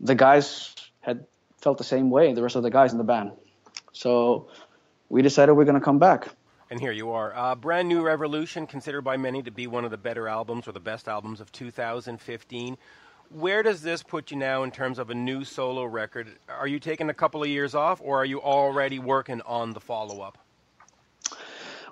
the 0.00 0.16
guys 0.16 0.74
had 1.00 1.24
felt 1.60 1.78
the 1.78 1.84
same 1.84 2.10
way, 2.10 2.32
the 2.32 2.42
rest 2.42 2.56
of 2.56 2.64
the 2.64 2.70
guys 2.70 2.90
in 2.90 2.98
the 2.98 3.04
band. 3.04 3.32
So 3.92 4.48
we 5.08 5.22
decided 5.22 5.52
we're 5.52 5.64
going 5.64 5.78
to 5.78 5.84
come 5.84 6.00
back. 6.00 6.28
And 6.70 6.80
here 6.80 6.92
you 6.92 7.12
are. 7.12 7.34
Uh, 7.34 7.54
Brand 7.54 7.88
New 7.88 8.02
Revolution, 8.02 8.66
considered 8.66 9.02
by 9.02 9.16
many 9.16 9.42
to 9.42 9.50
be 9.50 9.66
one 9.66 9.84
of 9.84 9.90
the 9.90 9.96
better 9.96 10.28
albums 10.28 10.68
or 10.68 10.72
the 10.72 10.80
best 10.80 11.08
albums 11.08 11.40
of 11.40 11.50
2015. 11.52 12.76
Where 13.30 13.62
does 13.62 13.82
this 13.82 14.02
put 14.02 14.30
you 14.30 14.38
now 14.38 14.62
in 14.62 14.70
terms 14.70 14.98
of 14.98 15.10
a 15.10 15.14
new 15.14 15.44
solo 15.44 15.84
record? 15.84 16.28
Are 16.48 16.66
you 16.66 16.78
taking 16.78 17.10
a 17.10 17.14
couple 17.14 17.42
of 17.42 17.48
years 17.48 17.74
off, 17.74 18.00
or 18.02 18.20
are 18.20 18.24
you 18.24 18.40
already 18.40 18.98
working 18.98 19.42
on 19.42 19.72
the 19.74 19.80
follow 19.80 20.22
up? 20.22 20.38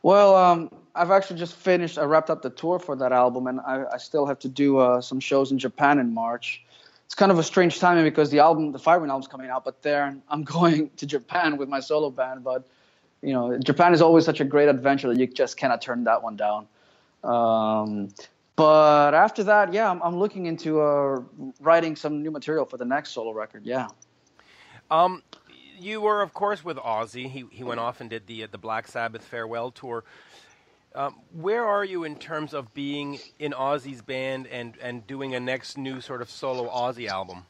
Well, 0.02 0.34
um, 0.34 0.70
I've 0.94 1.10
actually 1.10 1.38
just 1.38 1.54
finished. 1.54 1.98
I 1.98 2.04
wrapped 2.04 2.30
up 2.30 2.40
the 2.40 2.50
tour 2.50 2.78
for 2.78 2.96
that 2.96 3.12
album, 3.12 3.48
and 3.48 3.60
I, 3.60 3.84
I 3.92 3.96
still 3.98 4.24
have 4.24 4.38
to 4.40 4.48
do 4.48 4.78
uh, 4.78 5.00
some 5.00 5.20
shows 5.20 5.52
in 5.52 5.58
Japan 5.58 5.98
in 5.98 6.14
March. 6.14 6.62
It's 7.04 7.14
kind 7.14 7.30
of 7.30 7.38
a 7.38 7.42
strange 7.42 7.78
timing 7.78 8.04
because 8.04 8.30
the 8.30 8.38
album, 8.38 8.72
the 8.72 8.78
Firewind 8.78 9.08
album's 9.08 9.28
coming 9.28 9.50
out, 9.50 9.64
but 9.64 9.82
there 9.82 10.16
I'm 10.28 10.44
going 10.58 10.90
to 10.96 11.06
Japan 11.06 11.58
with 11.58 11.68
my 11.68 11.80
solo 11.80 12.10
band. 12.10 12.44
But 12.44 12.66
you 13.20 13.32
know, 13.32 13.58
Japan 13.58 13.92
is 13.92 14.00
always 14.00 14.24
such 14.24 14.40
a 14.40 14.44
great 14.44 14.68
adventure 14.68 15.08
that 15.08 15.18
you 15.18 15.26
just 15.26 15.56
cannot 15.56 15.82
turn 15.82 16.04
that 16.04 16.22
one 16.22 16.36
down. 16.36 16.66
Um, 17.24 18.08
but 18.56 19.14
after 19.14 19.44
that, 19.44 19.72
yeah, 19.72 19.90
I'm, 19.90 20.02
I'm 20.02 20.16
looking 20.16 20.46
into 20.46 20.80
uh, 20.80 21.20
writing 21.60 21.94
some 21.94 22.22
new 22.22 22.30
material 22.30 22.64
for 22.64 22.78
the 22.78 22.84
next 22.84 23.10
solo 23.10 23.32
record. 23.32 23.64
Yeah. 23.64 23.88
Um, 24.90 25.22
you 25.78 26.00
were, 26.00 26.22
of 26.22 26.32
course, 26.32 26.64
with 26.64 26.78
Ozzy. 26.78 27.28
He 27.28 27.44
he 27.50 27.62
went 27.62 27.80
off 27.80 28.00
and 28.00 28.08
did 28.08 28.26
the 28.26 28.44
uh, 28.44 28.48
the 28.50 28.58
Black 28.58 28.88
Sabbath 28.88 29.22
farewell 29.22 29.70
tour. 29.70 30.04
Um, 30.94 31.16
where 31.32 31.66
are 31.66 31.84
you 31.84 32.04
in 32.04 32.16
terms 32.16 32.54
of 32.54 32.72
being 32.72 33.18
in 33.38 33.52
Ozzy's 33.52 34.00
band 34.00 34.46
and, 34.46 34.78
and 34.80 35.06
doing 35.06 35.34
a 35.34 35.40
next 35.40 35.76
new 35.76 36.00
sort 36.00 36.22
of 36.22 36.30
solo 36.30 36.70
Ozzy 36.70 37.06
album? 37.06 37.44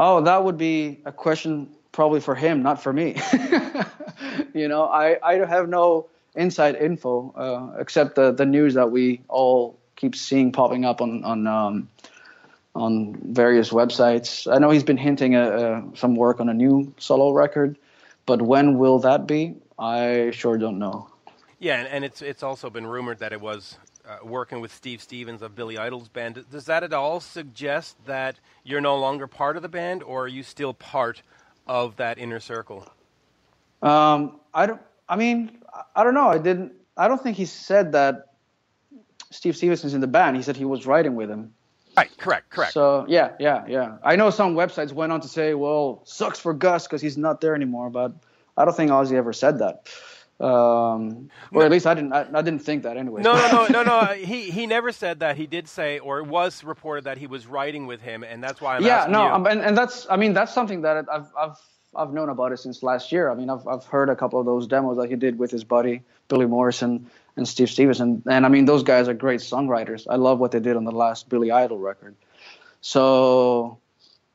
Oh, 0.00 0.20
that 0.22 0.42
would 0.42 0.58
be 0.58 1.00
a 1.04 1.12
question 1.12 1.68
probably 1.92 2.18
for 2.18 2.34
him, 2.34 2.60
not 2.60 2.82
for 2.82 2.92
me. 2.92 3.16
you 4.52 4.66
know, 4.66 4.84
I, 4.86 5.18
I 5.22 5.34
have 5.46 5.68
no 5.68 6.08
inside 6.34 6.76
info 6.76 7.32
uh, 7.36 7.80
except 7.80 8.14
the, 8.14 8.32
the 8.32 8.46
news 8.46 8.74
that 8.74 8.90
we 8.90 9.20
all 9.28 9.78
keep 9.96 10.14
seeing 10.14 10.52
popping 10.52 10.84
up 10.84 11.00
on 11.00 11.24
on 11.24 11.46
um, 11.46 11.88
on 12.74 13.14
various 13.32 13.70
websites. 13.70 14.50
I 14.52 14.58
know 14.58 14.70
he's 14.70 14.84
been 14.84 14.96
hinting 14.96 15.34
at 15.34 15.52
uh, 15.52 15.82
some 15.94 16.14
work 16.14 16.40
on 16.40 16.48
a 16.48 16.54
new 16.54 16.92
solo 16.98 17.32
record, 17.32 17.76
but 18.26 18.40
when 18.42 18.78
will 18.78 19.00
that 19.00 19.26
be? 19.26 19.56
I 19.78 20.30
sure 20.32 20.58
don't 20.58 20.78
know. 20.78 21.08
Yeah, 21.58 21.78
and, 21.78 21.88
and 21.88 22.04
it's 22.04 22.22
it's 22.22 22.42
also 22.42 22.70
been 22.70 22.86
rumored 22.86 23.18
that 23.18 23.32
it 23.32 23.40
was 23.40 23.78
uh, 24.08 24.18
working 24.24 24.60
with 24.60 24.72
Steve 24.72 25.02
Stevens 25.02 25.42
of 25.42 25.54
Billy 25.54 25.76
Idol's 25.76 26.08
band. 26.08 26.44
Does 26.50 26.66
that 26.66 26.82
at 26.82 26.92
all 26.92 27.20
suggest 27.20 27.96
that 28.06 28.36
you're 28.64 28.80
no 28.80 28.96
longer 28.96 29.26
part 29.26 29.56
of 29.56 29.62
the 29.62 29.68
band, 29.68 30.02
or 30.02 30.24
are 30.24 30.28
you 30.28 30.42
still 30.42 30.72
part 30.72 31.22
of 31.66 31.96
that 31.96 32.18
inner 32.18 32.40
circle? 32.40 32.86
Um, 33.82 34.40
I 34.54 34.66
don't. 34.66 34.80
I 35.08 35.16
mean, 35.16 35.58
I 35.94 36.04
don't 36.04 36.14
know. 36.14 36.28
I 36.28 36.38
didn't. 36.38 36.72
I 36.96 37.08
don't 37.08 37.22
think 37.22 37.36
he 37.36 37.44
said 37.44 37.92
that 37.92 38.34
Steve 39.30 39.56
Stevens 39.56 39.84
is 39.84 39.94
in 39.94 40.00
the 40.00 40.06
band. 40.06 40.36
He 40.36 40.42
said 40.42 40.56
he 40.56 40.64
was 40.64 40.86
writing 40.86 41.14
with 41.14 41.30
him. 41.30 41.54
Right. 41.96 42.10
Correct. 42.16 42.50
Correct. 42.50 42.72
So 42.72 43.04
yeah, 43.08 43.32
yeah, 43.38 43.64
yeah. 43.66 43.98
I 44.04 44.16
know 44.16 44.30
some 44.30 44.54
websites 44.54 44.92
went 44.92 45.12
on 45.12 45.20
to 45.20 45.28
say, 45.28 45.54
"Well, 45.54 46.02
sucks 46.04 46.38
for 46.38 46.54
Gus 46.54 46.86
because 46.86 47.02
he's 47.02 47.18
not 47.18 47.40
there 47.40 47.54
anymore," 47.54 47.90
but 47.90 48.12
I 48.56 48.64
don't 48.64 48.76
think 48.76 48.90
Ozzy 48.90 49.12
ever 49.12 49.32
said 49.32 49.58
that. 49.58 49.88
Um, 50.40 51.30
or 51.52 51.64
at 51.64 51.70
least 51.72 51.86
I 51.86 51.94
didn't. 51.94 52.12
I, 52.12 52.26
I 52.32 52.42
didn't 52.42 52.60
think 52.60 52.84
that 52.84 52.96
anyway. 52.96 53.22
No, 53.22 53.34
no, 53.34 53.66
no, 53.66 53.82
no, 53.82 53.82
no. 53.82 54.14
He 54.14 54.50
he 54.50 54.66
never 54.66 54.92
said 54.92 55.20
that. 55.20 55.36
He 55.36 55.48
did 55.48 55.66
say, 55.68 55.98
or 55.98 56.20
it 56.20 56.26
was 56.26 56.62
reported 56.62 57.04
that 57.04 57.18
he 57.18 57.26
was 57.26 57.48
writing 57.48 57.88
with 57.88 58.00
him, 58.00 58.22
and 58.22 58.42
that's 58.42 58.60
why 58.60 58.76
I'm 58.76 58.84
yeah, 58.84 58.98
asking 58.98 59.12
no, 59.12 59.32
um, 59.32 59.46
and, 59.46 59.60
and 59.60 59.76
that's. 59.76 60.06
I 60.08 60.16
mean, 60.16 60.34
that's 60.34 60.54
something 60.54 60.82
that 60.82 61.06
I've 61.12 61.26
I've 61.36 61.56
I've 61.94 62.12
known 62.12 62.28
about 62.28 62.52
it 62.52 62.58
since 62.58 62.82
last 62.82 63.12
year. 63.12 63.30
I 63.30 63.34
mean, 63.34 63.50
I've 63.50 63.66
I've 63.66 63.84
heard 63.84 64.08
a 64.08 64.16
couple 64.16 64.38
of 64.38 64.46
those 64.46 64.66
demos 64.66 64.96
that 64.98 65.08
he 65.08 65.16
did 65.16 65.38
with 65.38 65.50
his 65.50 65.64
buddy 65.64 66.02
Billy 66.28 66.46
Morrison 66.46 67.10
and 67.36 67.48
Steve 67.48 67.70
Stevens, 67.70 68.00
and, 68.00 68.22
and 68.26 68.44
I 68.44 68.48
mean, 68.48 68.64
those 68.64 68.82
guys 68.82 69.08
are 69.08 69.14
great 69.14 69.40
songwriters. 69.40 70.06
I 70.08 70.16
love 70.16 70.38
what 70.38 70.50
they 70.50 70.60
did 70.60 70.76
on 70.76 70.84
the 70.84 70.92
last 70.92 71.28
Billy 71.28 71.50
Idol 71.50 71.78
record. 71.78 72.14
So 72.80 73.78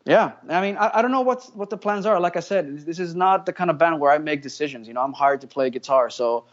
yeah, 0.06 0.34
I 0.50 0.62
mean, 0.62 0.78
I, 0.78 0.92
I 0.96 1.02
don't 1.02 1.12
know 1.12 1.22
what 1.22 1.44
what 1.56 1.70
the 1.70 1.78
plans 1.78 2.06
are. 2.06 2.20
Like 2.20 2.36
I 2.36 2.42
said, 2.42 2.86
this 2.86 3.00
is 3.00 3.16
not 3.16 3.46
the 3.46 3.54
kind 3.54 3.70
of 3.70 3.78
band 3.78 4.00
where 4.00 4.12
I 4.12 4.18
make 4.18 4.42
decisions. 4.42 4.88
You 4.88 4.94
know, 4.94 5.02
I'm 5.02 5.14
hired 5.14 5.42
to 5.42 5.48
play 5.48 5.70
guitar, 5.70 6.10
so 6.10 6.46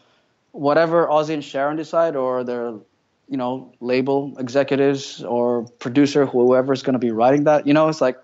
whatever 0.51 1.07
Ozzy 1.07 1.33
and 1.33 1.43
Sharon 1.43 1.77
decide, 1.77 2.15
or 2.15 2.43
their 2.43 2.73
you 3.27 3.37
know 3.37 3.73
label 3.79 4.35
executives 4.37 5.23
or 5.23 5.63
producer, 5.79 6.25
whoever's 6.25 6.83
going 6.83 6.93
to 6.93 6.99
be 6.99 7.11
writing 7.11 7.45
that, 7.45 7.65
you 7.67 7.73
know, 7.73 7.89
it's 7.89 8.01
like 8.01 8.17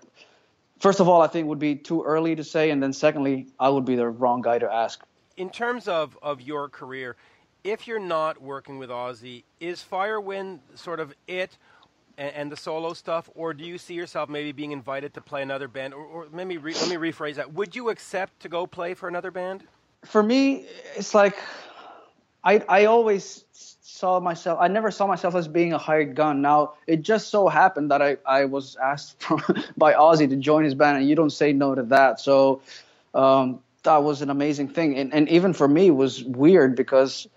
first 0.78 1.00
of 1.00 1.08
all, 1.08 1.20
I 1.22 1.26
think 1.26 1.48
would 1.48 1.58
be 1.58 1.76
too 1.76 2.02
early 2.02 2.34
to 2.36 2.44
say, 2.44 2.70
and 2.70 2.82
then 2.82 2.92
secondly, 2.92 3.46
I 3.58 3.68
would 3.68 3.84
be 3.84 3.96
the 3.96 4.08
wrong 4.08 4.40
guy 4.40 4.58
to 4.58 4.72
ask. 4.72 5.02
In 5.36 5.50
terms 5.50 5.88
of 5.88 6.18
of 6.22 6.40
your 6.40 6.68
career, 6.68 7.16
if 7.64 7.86
you're 7.86 7.98
not 8.00 8.40
working 8.40 8.78
with 8.78 8.90
Ozzy, 8.90 9.44
is 9.60 9.84
Firewind 9.88 10.60
sort 10.74 11.00
of 11.00 11.14
it? 11.26 11.58
And, 12.16 12.34
and 12.34 12.52
the 12.52 12.56
solo 12.56 12.94
stuff, 12.94 13.30
or 13.36 13.54
do 13.54 13.64
you 13.64 13.78
see 13.78 13.94
yourself 13.94 14.28
maybe 14.28 14.50
being 14.50 14.72
invited 14.72 15.14
to 15.14 15.20
play 15.20 15.40
another 15.40 15.68
band, 15.68 15.94
or, 15.94 16.04
or 16.04 16.26
maybe 16.32 16.56
re, 16.58 16.74
let 16.74 16.88
me 16.88 16.96
rephrase 16.96 17.36
that: 17.36 17.52
Would 17.52 17.76
you 17.76 17.90
accept 17.90 18.40
to 18.40 18.48
go 18.48 18.66
play 18.66 18.94
for 18.94 19.08
another 19.08 19.30
band? 19.30 19.62
For 20.04 20.22
me, 20.22 20.66
it's 20.96 21.14
like 21.14 21.38
I 22.44 22.62
I 22.68 22.84
always 22.86 23.44
saw 23.52 24.20
myself. 24.20 24.58
I 24.60 24.68
never 24.68 24.90
saw 24.90 25.06
myself 25.06 25.34
as 25.34 25.48
being 25.48 25.72
a 25.72 25.78
hired 25.78 26.14
gun. 26.14 26.42
Now 26.42 26.74
it 26.86 27.02
just 27.02 27.28
so 27.28 27.48
happened 27.48 27.90
that 27.90 28.02
I 28.02 28.16
I 28.26 28.44
was 28.46 28.76
asked 28.76 29.20
from, 29.22 29.42
by 29.76 29.94
Ozzy 29.94 30.28
to 30.28 30.36
join 30.36 30.64
his 30.64 30.74
band, 30.74 30.98
and 30.98 31.08
you 31.08 31.16
don't 31.16 31.30
say 31.32 31.52
no 31.52 31.74
to 31.74 31.82
that. 31.84 32.20
So 32.20 32.62
um, 33.14 33.60
that 33.82 34.02
was 34.02 34.22
an 34.22 34.30
amazing 34.30 34.68
thing, 34.68 34.96
and 34.98 35.12
and 35.14 35.28
even 35.28 35.52
for 35.52 35.68
me 35.68 35.90
was 35.90 36.24
weird 36.24 36.76
because. 36.76 37.28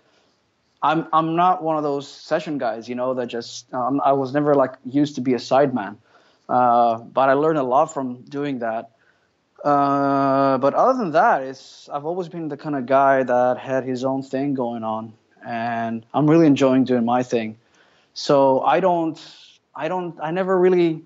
I'm 0.82 1.06
I'm 1.12 1.36
not 1.36 1.62
one 1.62 1.76
of 1.76 1.84
those 1.84 2.08
session 2.08 2.58
guys, 2.58 2.88
you 2.88 2.96
know, 2.96 3.14
that 3.14 3.28
just 3.28 3.72
um, 3.72 4.00
I 4.04 4.12
was 4.14 4.34
never 4.34 4.54
like 4.54 4.74
used 4.84 5.14
to 5.14 5.20
be 5.20 5.34
a 5.34 5.38
sideman, 5.38 5.96
uh, 6.48 6.98
but 6.98 7.28
I 7.28 7.34
learned 7.34 7.58
a 7.58 7.62
lot 7.62 7.94
from 7.94 8.22
doing 8.22 8.60
that. 8.60 8.90
Uh, 9.62 10.58
but 10.58 10.74
other 10.74 10.98
than 10.98 11.12
that, 11.12 11.42
it's 11.42 11.88
I've 11.92 12.04
always 12.04 12.28
been 12.28 12.48
the 12.48 12.56
kind 12.56 12.74
of 12.74 12.86
guy 12.86 13.22
that 13.22 13.58
had 13.58 13.84
his 13.84 14.04
own 14.04 14.22
thing 14.22 14.54
going 14.54 14.82
on, 14.82 15.12
and 15.46 16.04
I'm 16.12 16.28
really 16.28 16.46
enjoying 16.46 16.84
doing 16.84 17.04
my 17.04 17.22
thing. 17.22 17.56
So 18.14 18.60
I 18.62 18.80
don't, 18.80 19.18
I 19.74 19.88
don't, 19.88 20.18
I 20.20 20.32
never 20.32 20.58
really, 20.58 21.02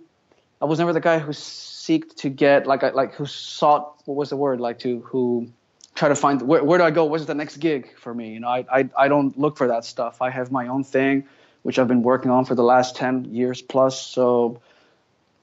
I 0.60 0.64
was 0.64 0.78
never 0.78 0.92
the 0.92 1.00
guy 1.00 1.18
who 1.18 1.32
seeked 1.32 2.16
to 2.16 2.30
get 2.30 2.66
like 2.66 2.82
like 2.94 3.14
who 3.14 3.26
sought 3.26 4.00
what 4.06 4.16
was 4.16 4.30
the 4.30 4.36
word 4.36 4.58
like 4.58 4.78
to 4.80 5.00
who 5.00 5.48
try 5.94 6.08
to 6.08 6.16
find 6.16 6.40
where, 6.42 6.64
where 6.64 6.78
do 6.78 6.84
I 6.84 6.90
go? 6.90 7.04
What's 7.04 7.26
the 7.26 7.34
next 7.34 7.58
gig 7.58 7.94
for 7.98 8.14
me? 8.14 8.32
You 8.32 8.40
know, 8.40 8.48
I, 8.48 8.64
I 8.72 8.88
I 8.96 9.08
don't 9.08 9.38
look 9.38 9.58
for 9.58 9.68
that 9.68 9.84
stuff. 9.84 10.22
I 10.22 10.30
have 10.30 10.50
my 10.50 10.66
own 10.68 10.82
thing, 10.82 11.24
which 11.62 11.78
I've 11.78 11.88
been 11.88 12.02
working 12.02 12.30
on 12.30 12.46
for 12.46 12.54
the 12.54 12.64
last 12.64 12.96
ten 12.96 13.26
years 13.34 13.60
plus. 13.60 14.00
So 14.00 14.62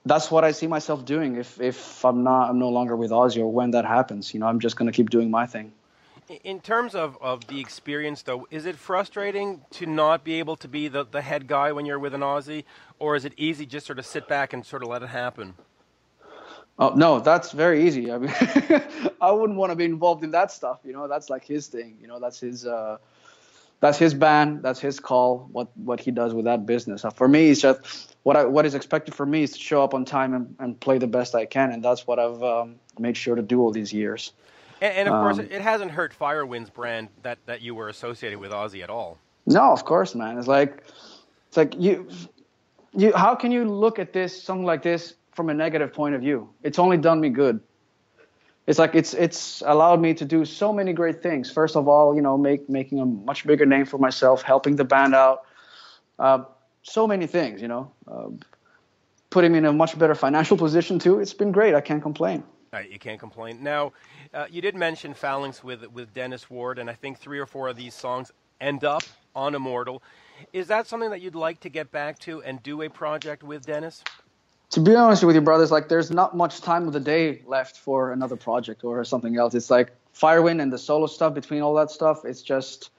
that's 0.04 0.30
what 0.30 0.44
I 0.44 0.52
see 0.52 0.66
myself 0.66 1.04
doing. 1.04 1.36
If 1.36 1.60
if 1.60 2.04
I'm 2.04 2.22
not, 2.22 2.50
I'm 2.50 2.58
no 2.58 2.68
longer 2.68 2.96
with 2.96 3.10
Ozzy, 3.10 3.38
or 3.38 3.50
when 3.50 3.70
that 3.72 3.84
happens, 3.84 4.34
you 4.34 4.40
know, 4.40 4.46
I'm 4.46 4.60
just 4.60 4.76
gonna 4.76 4.92
keep 4.92 5.10
doing 5.10 5.30
my 5.30 5.46
thing. 5.46 5.72
In 6.42 6.60
terms 6.60 6.94
of, 6.94 7.18
of 7.20 7.46
the 7.48 7.60
experience, 7.60 8.22
though, 8.22 8.46
is 8.50 8.64
it 8.64 8.76
frustrating 8.76 9.60
to 9.72 9.84
not 9.84 10.24
be 10.24 10.38
able 10.38 10.56
to 10.56 10.68
be 10.68 10.88
the, 10.88 11.04
the 11.04 11.20
head 11.20 11.46
guy 11.46 11.70
when 11.72 11.84
you're 11.84 11.98
with 11.98 12.14
an 12.14 12.22
Ozzy, 12.22 12.64
or 12.98 13.14
is 13.14 13.26
it 13.26 13.34
easy 13.36 13.66
just 13.66 13.84
sort 13.84 13.98
of 13.98 14.06
sit 14.06 14.26
back 14.26 14.54
and 14.54 14.64
sort 14.64 14.82
of 14.82 14.88
let 14.88 15.02
it 15.02 15.10
happen? 15.10 15.54
Oh 16.78 16.90
no, 16.90 17.20
that's 17.20 17.52
very 17.52 17.86
easy. 17.86 18.10
I 18.10 18.18
mean, 18.18 18.32
I 19.20 19.30
wouldn't 19.30 19.58
want 19.58 19.70
to 19.70 19.76
be 19.76 19.84
involved 19.84 20.24
in 20.24 20.30
that 20.32 20.50
stuff. 20.50 20.80
You 20.84 20.92
know, 20.92 21.06
that's 21.08 21.30
like 21.30 21.44
his 21.44 21.66
thing. 21.68 21.96
You 22.00 22.08
know, 22.08 22.18
that's 22.18 22.40
his. 22.40 22.66
Uh, 22.66 22.98
that's 23.84 23.98
his 23.98 24.14
band. 24.14 24.62
That's 24.62 24.80
his 24.80 24.98
call. 24.98 25.46
What 25.52 25.68
what 25.76 26.00
he 26.00 26.10
does 26.10 26.32
with 26.32 26.46
that 26.46 26.64
business. 26.64 27.04
For 27.16 27.28
me, 27.28 27.50
it's 27.50 27.60
just 27.60 28.16
what 28.22 28.34
I, 28.34 28.44
what 28.46 28.64
is 28.64 28.74
expected 28.74 29.14
for 29.14 29.26
me 29.26 29.42
is 29.42 29.52
to 29.52 29.58
show 29.58 29.84
up 29.84 29.92
on 29.92 30.06
time 30.06 30.32
and, 30.32 30.56
and 30.58 30.80
play 30.80 30.96
the 30.96 31.06
best 31.06 31.34
I 31.34 31.44
can, 31.44 31.70
and 31.70 31.84
that's 31.84 32.06
what 32.06 32.18
I've 32.18 32.42
um, 32.42 32.76
made 32.98 33.14
sure 33.14 33.36
to 33.36 33.42
do 33.42 33.60
all 33.60 33.72
these 33.72 33.92
years. 33.92 34.32
And, 34.80 34.94
and 34.96 35.08
of 35.08 35.14
um, 35.14 35.22
course, 35.22 35.38
it 35.38 35.60
hasn't 35.60 35.90
hurt 35.90 36.14
Firewind's 36.18 36.70
brand 36.70 37.08
that, 37.24 37.38
that 37.44 37.60
you 37.60 37.74
were 37.74 37.90
associated 37.90 38.38
with 38.38 38.52
Ozzy 38.52 38.82
at 38.82 38.88
all. 38.88 39.18
No, 39.44 39.70
of 39.72 39.84
course, 39.84 40.14
man. 40.14 40.38
It's 40.38 40.48
like 40.48 40.82
it's 41.48 41.56
like 41.58 41.74
you 41.78 42.08
you. 42.94 43.12
How 43.14 43.34
can 43.34 43.52
you 43.52 43.66
look 43.66 43.98
at 43.98 44.14
this 44.14 44.42
something 44.42 44.64
like 44.64 44.82
this 44.82 45.12
from 45.34 45.50
a 45.50 45.54
negative 45.54 45.92
point 45.92 46.14
of 46.14 46.22
view? 46.22 46.48
It's 46.62 46.78
only 46.78 46.96
done 46.96 47.20
me 47.20 47.28
good 47.28 47.60
it's 48.66 48.78
like 48.78 48.94
it's 48.94 49.12
it's 49.14 49.62
allowed 49.66 50.00
me 50.00 50.14
to 50.14 50.24
do 50.24 50.44
so 50.44 50.72
many 50.72 50.92
great 50.92 51.22
things. 51.22 51.50
First 51.50 51.76
of 51.76 51.86
all, 51.86 52.14
you 52.14 52.22
know, 52.22 52.38
make 52.38 52.68
making 52.68 52.98
a 53.00 53.06
much 53.06 53.46
bigger 53.46 53.66
name 53.66 53.84
for 53.84 53.98
myself, 53.98 54.42
helping 54.42 54.76
the 54.76 54.84
band 54.84 55.14
out, 55.14 55.42
uh, 56.18 56.44
so 56.82 57.06
many 57.06 57.26
things. 57.26 57.60
You 57.60 57.68
know, 57.68 57.92
uh, 58.08 58.28
putting 59.30 59.52
me 59.52 59.58
in 59.58 59.64
a 59.66 59.72
much 59.72 59.98
better 59.98 60.14
financial 60.14 60.56
position 60.66 60.98
too. 60.98 61.20
It's 61.20 61.34
been 61.34 61.52
great. 61.52 61.74
I 61.74 61.80
can't 61.80 62.02
complain. 62.02 62.42
Right, 62.72 62.90
you 62.90 62.98
can't 62.98 63.20
complain. 63.20 63.62
Now, 63.62 63.92
uh, 64.32 64.46
you 64.50 64.60
did 64.60 64.74
mention 64.74 65.14
Phalanx 65.14 65.62
with 65.62 65.86
with 65.92 66.14
Dennis 66.14 66.48
Ward, 66.48 66.78
and 66.78 66.88
I 66.88 66.94
think 66.94 67.18
three 67.18 67.38
or 67.38 67.46
four 67.46 67.68
of 67.68 67.76
these 67.76 67.94
songs 67.94 68.32
end 68.60 68.82
up 68.82 69.02
on 69.36 69.54
Immortal. 69.54 70.02
Is 70.52 70.68
that 70.68 70.86
something 70.86 71.10
that 71.10 71.20
you'd 71.20 71.34
like 71.34 71.60
to 71.60 71.68
get 71.68 71.92
back 71.92 72.18
to 72.20 72.42
and 72.42 72.62
do 72.62 72.82
a 72.82 72.88
project 72.88 73.42
with 73.42 73.66
Dennis? 73.66 74.02
To 74.70 74.80
be 74.80 74.94
honest 74.94 75.22
with 75.22 75.34
you, 75.36 75.40
brothers, 75.40 75.70
like 75.70 75.88
there's 75.88 76.10
not 76.10 76.36
much 76.36 76.60
time 76.60 76.86
of 76.86 76.92
the 76.92 77.00
day 77.00 77.42
left 77.46 77.76
for 77.76 78.12
another 78.12 78.36
project 78.36 78.84
or 78.84 79.04
something 79.04 79.36
else. 79.36 79.54
It's 79.54 79.70
like 79.70 79.92
Firewind 80.14 80.60
and 80.60 80.72
the 80.72 80.78
solo 80.78 81.06
stuff 81.06 81.34
between 81.34 81.62
all 81.62 81.74
that 81.74 81.90
stuff. 81.90 82.24
It's 82.24 82.42
just 82.42 82.90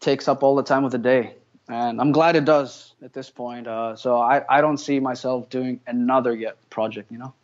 takes 0.00 0.28
up 0.28 0.42
all 0.42 0.56
the 0.56 0.62
time 0.62 0.84
of 0.84 0.90
the 0.90 0.98
day, 0.98 1.34
and 1.68 2.00
I'm 2.00 2.12
glad 2.12 2.36
it 2.36 2.44
does 2.44 2.94
at 3.02 3.12
this 3.12 3.30
point. 3.30 3.66
Uh, 3.66 3.94
so 3.96 4.16
I, 4.16 4.42
I 4.48 4.60
don't 4.60 4.78
see 4.78 5.00
myself 5.00 5.48
doing 5.48 5.80
another 5.86 6.34
yet 6.34 6.56
project. 6.70 7.10
You 7.12 7.18
know. 7.18 7.34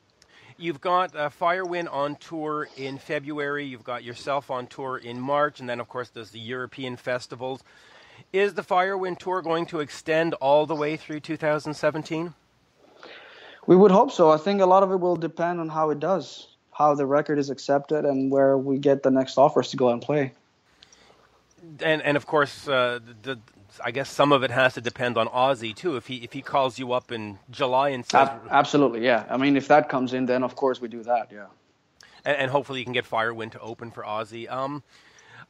You've 0.61 0.81
got 0.81 1.15
uh, 1.15 1.31
Firewind 1.31 1.93
on 1.93 2.17
tour 2.17 2.69
in 2.77 2.99
February. 2.99 3.65
You've 3.65 3.85
got 3.85 4.03
yourself 4.03 4.51
on 4.51 4.67
tour 4.67 4.99
in 4.99 5.21
March, 5.21 5.61
and 5.61 5.69
then 5.69 5.79
of 5.79 5.89
course 5.89 6.09
there's 6.09 6.31
the 6.31 6.41
European 6.41 6.97
festivals. 6.97 7.63
Is 8.33 8.55
the 8.55 8.63
Firewind 8.63 9.19
tour 9.19 9.41
going 9.41 9.67
to 9.67 9.79
extend 9.79 10.35
all 10.35 10.67
the 10.67 10.75
way 10.75 10.97
through 10.97 11.21
2017? 11.21 12.35
We 13.69 13.77
would 13.77 13.91
hope 13.91 14.11
so. 14.11 14.31
I 14.31 14.39
think 14.39 14.63
a 14.63 14.67
lot 14.67 14.83
of 14.83 14.91
it 14.93 14.97
will 14.97 15.15
depend 15.15 15.61
on 15.61 15.69
how 15.69 15.91
it 15.91 16.01
does, 16.01 16.49
how 16.73 16.95
the 16.95 17.05
record 17.05 17.39
is 17.39 17.51
accepted, 17.51 18.07
and 18.07 18.31
where 18.31 18.57
we 18.57 18.79
get 18.79 19.03
the 19.03 19.11
next 19.11 19.37
offers 19.37 19.69
to 19.73 19.77
go 19.77 19.91
and 19.91 20.01
play. 20.01 20.33
And 21.83 22.01
and 22.01 22.17
of 22.17 22.25
course, 22.25 22.67
uh, 22.67 23.01
the, 23.23 23.39
I 23.85 23.91
guess 23.91 24.09
some 24.09 24.33
of 24.33 24.43
it 24.43 24.51
has 24.51 24.73
to 24.75 24.81
depend 24.81 25.19
on 25.19 25.29
Ozzy 25.29 25.77
too. 25.77 25.97
If 25.97 26.07
he 26.07 26.17
if 26.25 26.33
he 26.33 26.41
calls 26.41 26.79
you 26.79 26.95
up 26.95 27.13
in 27.13 27.39
July 27.51 27.91
and 27.91 28.07
says, 28.07 28.31
absolutely, 28.49 29.05
yeah. 29.05 29.27
I 29.29 29.37
mean, 29.37 29.55
if 29.55 29.69
that 29.69 29.91
comes 29.91 30.15
in, 30.15 30.25
then 30.25 30.43
of 30.43 30.57
course 30.57 30.81
we 30.81 30.89
do 30.89 31.03
that, 31.03 31.31
yeah. 31.31 31.49
And, 32.25 32.39
and 32.39 32.51
hopefully 32.51 32.79
you 32.79 32.87
can 32.87 32.95
get 32.95 33.05
Firewind 33.05 33.53
to 33.53 33.61
open 33.61 33.91
for 33.91 34.03
Ozzy. 34.03 34.51
Um, 34.51 34.83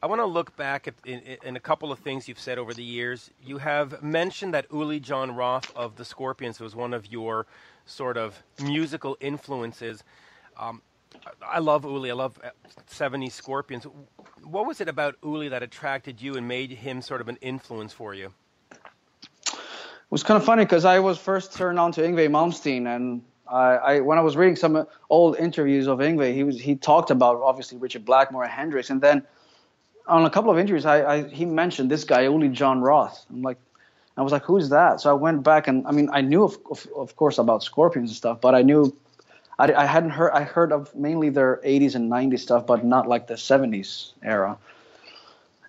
I 0.03 0.07
want 0.07 0.19
to 0.19 0.25
look 0.25 0.57
back 0.57 0.89
at 0.89 0.93
in, 1.05 1.21
in, 1.43 1.55
a 1.55 1.59
couple 1.59 1.89
of 1.89 1.99
things 1.99 2.27
you've 2.27 2.39
said 2.39 2.57
over 2.57 2.73
the 2.73 2.83
years. 2.83 3.31
You 3.41 3.59
have 3.59 4.03
mentioned 4.03 4.53
that 4.53 4.65
Uli 4.71 4.99
John 4.99 5.35
Roth 5.35 5.73
of 5.73 5.95
the 5.95 6.03
Scorpions 6.03 6.59
was 6.59 6.75
one 6.75 6.93
of 6.93 7.11
your 7.11 7.47
sort 7.89 8.17
of 8.17 8.41
musical 8.61 9.17
influences. 9.19 10.03
Um, 10.57 10.81
I 11.41 11.59
love 11.59 11.85
Uli. 11.85 12.11
I 12.11 12.13
love 12.13 12.39
70s 12.89 13.31
Scorpions. 13.31 13.85
What 14.43 14.65
was 14.65 14.81
it 14.81 14.87
about 14.87 15.15
Uli 15.23 15.49
that 15.49 15.63
attracted 15.63 16.21
you 16.21 16.35
and 16.37 16.47
made 16.47 16.71
him 16.71 17.01
sort 17.01 17.21
of 17.21 17.27
an 17.27 17.37
influence 17.41 17.93
for 17.93 18.13
you? 18.13 18.31
It 18.71 20.11
was 20.11 20.23
kind 20.23 20.37
of 20.39 20.45
funny 20.45 20.65
because 20.65 20.85
I 20.85 20.99
was 20.99 21.17
first 21.17 21.53
turned 21.53 21.79
on 21.79 21.91
to 21.93 22.01
Yngwie 22.01 22.29
Malmsteen, 22.29 22.87
and 22.87 23.21
I, 23.47 23.75
I, 23.75 23.99
when 23.99 24.17
I 24.17 24.21
was 24.21 24.35
reading 24.35 24.55
some 24.55 24.87
old 25.09 25.37
interviews 25.37 25.87
of 25.87 25.99
Yngwie, 25.99 26.33
he 26.33 26.43
was 26.43 26.59
he 26.59 26.75
talked 26.75 27.11
about 27.11 27.41
obviously 27.41 27.77
Richard 27.77 28.05
Blackmore 28.05 28.43
and 28.43 28.51
Hendrix, 28.51 28.89
and 28.89 29.01
then 29.01 29.23
on 30.07 30.25
a 30.25 30.29
couple 30.29 30.49
of 30.49 30.57
interviews, 30.57 30.85
I, 30.85 31.13
I 31.13 31.27
he 31.27 31.45
mentioned 31.45 31.91
this 31.91 32.03
guy, 32.03 32.21
Uli 32.21 32.49
John 32.49 32.81
Roth. 32.81 33.25
I'm 33.29 33.43
like, 33.43 33.59
I 34.19 34.23
was 34.23 34.31
like, 34.31 34.43
who's 34.43 34.69
that? 34.69 35.01
So 35.01 35.09
I 35.09 35.13
went 35.13 35.43
back 35.43 35.67
and 35.67 35.87
I 35.87 35.91
mean, 35.91 36.09
I 36.11 36.21
knew 36.21 36.43
of 36.43 36.57
of, 36.69 36.87
of 36.95 37.15
course 37.15 37.37
about 37.37 37.63
Scorpions 37.63 38.09
and 38.09 38.17
stuff, 38.17 38.41
but 38.41 38.55
I 38.55 38.61
knew 38.61 38.95
I, 39.57 39.73
I 39.73 39.85
hadn't 39.85 40.11
heard 40.11 40.31
I 40.31 40.43
heard 40.43 40.71
of 40.71 40.93
mainly 40.95 41.29
their 41.29 41.57
80s 41.65 41.95
and 41.95 42.11
90s 42.11 42.39
stuff, 42.39 42.67
but 42.67 42.83
not 42.85 43.07
like 43.07 43.27
the 43.27 43.35
70s 43.35 44.11
era. 44.21 44.57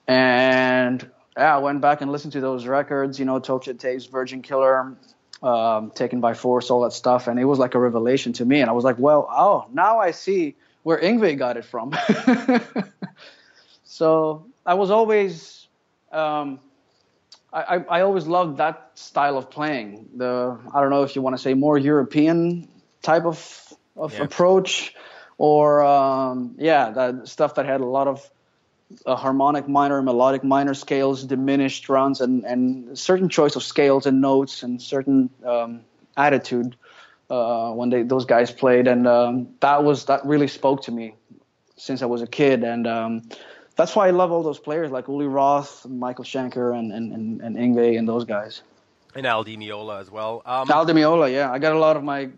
And 0.07 1.09
yeah, 1.37 1.54
I 1.54 1.59
went 1.59 1.80
back 1.80 2.00
and 2.00 2.11
listened 2.11 2.33
to 2.33 2.40
those 2.40 2.66
records, 2.66 3.19
you 3.19 3.25
know, 3.25 3.38
Tokyo 3.38 3.75
Tapes, 3.75 4.07
Virgin 4.07 4.42
Killer, 4.42 4.97
um, 5.42 5.90
Taken 5.92 6.21
by 6.21 6.35
Force, 6.35 6.71
all 6.71 6.83
that 6.83 6.92
stuff, 6.92 7.28
and 7.28 7.38
it 7.38 7.45
was 7.45 7.59
like 7.59 7.75
a 7.75 7.78
revelation 7.78 8.33
to 8.35 8.45
me. 8.45 8.61
And 8.61 8.69
I 8.69 8.73
was 8.73 8.85
like, 8.85 8.99
well, 8.99 9.28
oh, 9.30 9.66
now 9.73 10.00
I 10.00 10.11
see 10.11 10.57
where 10.83 10.99
Yngwie 10.99 11.38
got 11.38 11.57
it 11.57 11.64
from. 11.64 11.95
So 14.00 14.47
I 14.64 14.73
was 14.75 14.90
always, 14.90 15.66
um, 16.11 16.59
I, 17.52 17.76
I 17.88 18.00
always 18.02 18.26
loved 18.26 18.59
that 18.59 18.92
style 18.95 19.37
of 19.37 19.50
playing. 19.50 20.09
The 20.16 20.59
I 20.73 20.80
don't 20.80 20.90
know 20.90 21.02
if 21.02 21.16
you 21.16 21.23
want 21.23 21.37
to 21.37 21.42
say 21.42 21.54
more 21.54 21.76
European 21.76 22.69
type 23.02 23.25
of 23.25 23.73
of 23.97 24.14
yeah. 24.14 24.23
approach, 24.23 24.95
or 25.37 25.83
um, 25.83 26.54
yeah, 26.59 26.90
that 26.90 27.28
stuff 27.28 27.57
that 27.57 27.66
had 27.66 27.80
a 27.80 27.87
lot 27.87 28.07
of 28.07 28.30
uh, 29.04 29.16
harmonic 29.16 29.69
minor, 29.69 30.00
melodic 30.02 30.45
minor 30.45 30.75
scales, 30.75 31.25
diminished 31.25 31.88
runs, 31.88 32.21
and 32.21 32.45
and 32.45 32.97
certain 32.99 33.28
choice 33.28 33.57
of 33.57 33.62
scales 33.62 34.07
and 34.07 34.21
notes, 34.21 34.62
and 34.62 34.80
certain 34.80 35.30
um, 35.45 35.80
attitude 36.16 36.76
uh, 37.30 37.73
when 37.73 37.90
they 37.90 38.02
those 38.02 38.26
guys 38.26 38.52
played, 38.52 38.87
and 38.87 39.09
um, 39.09 39.49
that 39.61 39.83
was 39.83 40.04
that 40.04 40.25
really 40.25 40.49
spoke 40.49 40.83
to 40.83 40.92
me 40.92 41.14
since 41.76 42.02
I 42.02 42.07
was 42.07 42.23
a 42.23 42.26
kid, 42.26 42.62
and 42.62 42.87
um, 42.87 43.23
that's 43.81 43.97
why 43.97 44.09
I 44.09 44.11
love 44.11 44.31
all 44.31 44.43
those 44.43 44.59
players 44.59 44.91
like 44.91 45.09
Uli 45.09 45.27
Roth, 45.27 45.87
Michael 45.87 46.25
Schenker, 46.25 46.79
and 46.79 46.93
and 46.93 47.13
and, 47.13 47.41
and 47.41 47.57
Yngwie 47.57 47.99
and 47.99 48.07
those 48.07 48.25
guys. 48.25 48.63
And 49.15 49.27
Al 49.27 49.43
Di 49.43 49.57
Meola 49.57 50.01
as 50.01 50.11
well. 50.11 50.43
Um, 50.45 50.71
Al 50.71 50.85
Di 50.85 50.93
Meola, 50.93 51.33
yeah, 51.33 51.51
I 51.51 51.59
got 51.59 51.73
a 51.73 51.79
lot 51.79 51.97
of 51.97 52.05
my 52.05 52.29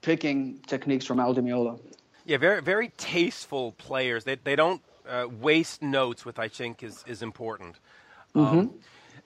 picking 0.00 0.58
techniques 0.66 1.04
from 1.04 1.20
Al 1.20 1.34
Di 1.34 1.42
Meola. 1.42 1.78
Yeah, 2.24 2.38
very 2.38 2.62
very 2.62 2.88
tasteful 2.96 3.72
players. 3.72 4.24
They 4.24 4.36
they 4.36 4.56
don't 4.56 4.80
uh, 5.08 5.26
waste 5.40 5.82
notes, 5.82 6.24
which 6.24 6.38
I 6.38 6.48
think 6.48 6.82
is 6.82 7.04
is 7.06 7.22
important. 7.22 7.76
Mm-hmm. 8.34 8.58
Um, 8.58 8.74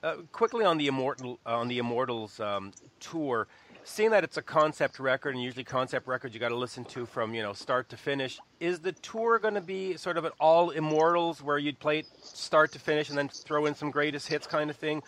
uh, 0.03 0.15
quickly 0.33 0.65
on 0.65 0.77
the 0.77 0.89
immortal 0.89 1.39
on 1.47 1.69
the 1.69 1.79
Immortals 1.79 2.41
um, 2.41 2.73
tour 2.99 3.47
seeing 3.85 4.11
that 4.11 4.25
it's 4.25 4.37
a 4.37 4.43
concept 4.43 4.99
record, 4.99 5.35
and 5.35 5.43
usually 5.43 5.65
concept 5.65 6.07
records 6.07 6.35
you 6.35 6.41
got 6.41 6.51
to 6.51 6.57
listen 6.57 6.85
to 6.87 7.07
from 7.07 7.35
you 7.35 7.43
know 7.43 7.53
start 7.53 7.89
to 7.91 7.97
finish. 7.97 8.39
Is 8.59 8.81
the 8.81 8.93
tour 8.93 9.39
going 9.39 9.55
to 9.55 9.61
be 9.61 9.97
sort 9.97 10.17
of 10.17 10.25
an 10.25 10.33
all 10.41 10.71
immortals 10.71 11.43
where 11.43 11.59
you'd 11.59 11.79
play 11.79 12.01
it 12.01 12.07
start 12.23 12.73
to 12.73 12.79
finish 12.79 13.09
and 13.09 13.19
then 13.19 13.29
throw 13.29 13.67
in 13.67 13.75
some 13.75 13.91
greatest 13.91 14.29
hits 14.29 14.47
kind 14.47 14.71
of 14.71 14.77
thing, 14.77 15.03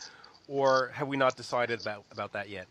or 0.48 0.90
have 0.94 1.08
we 1.08 1.16
not 1.16 1.36
decided 1.36 1.80
about 1.80 2.04
about 2.10 2.32
that 2.32 2.48
yet? 2.48 2.66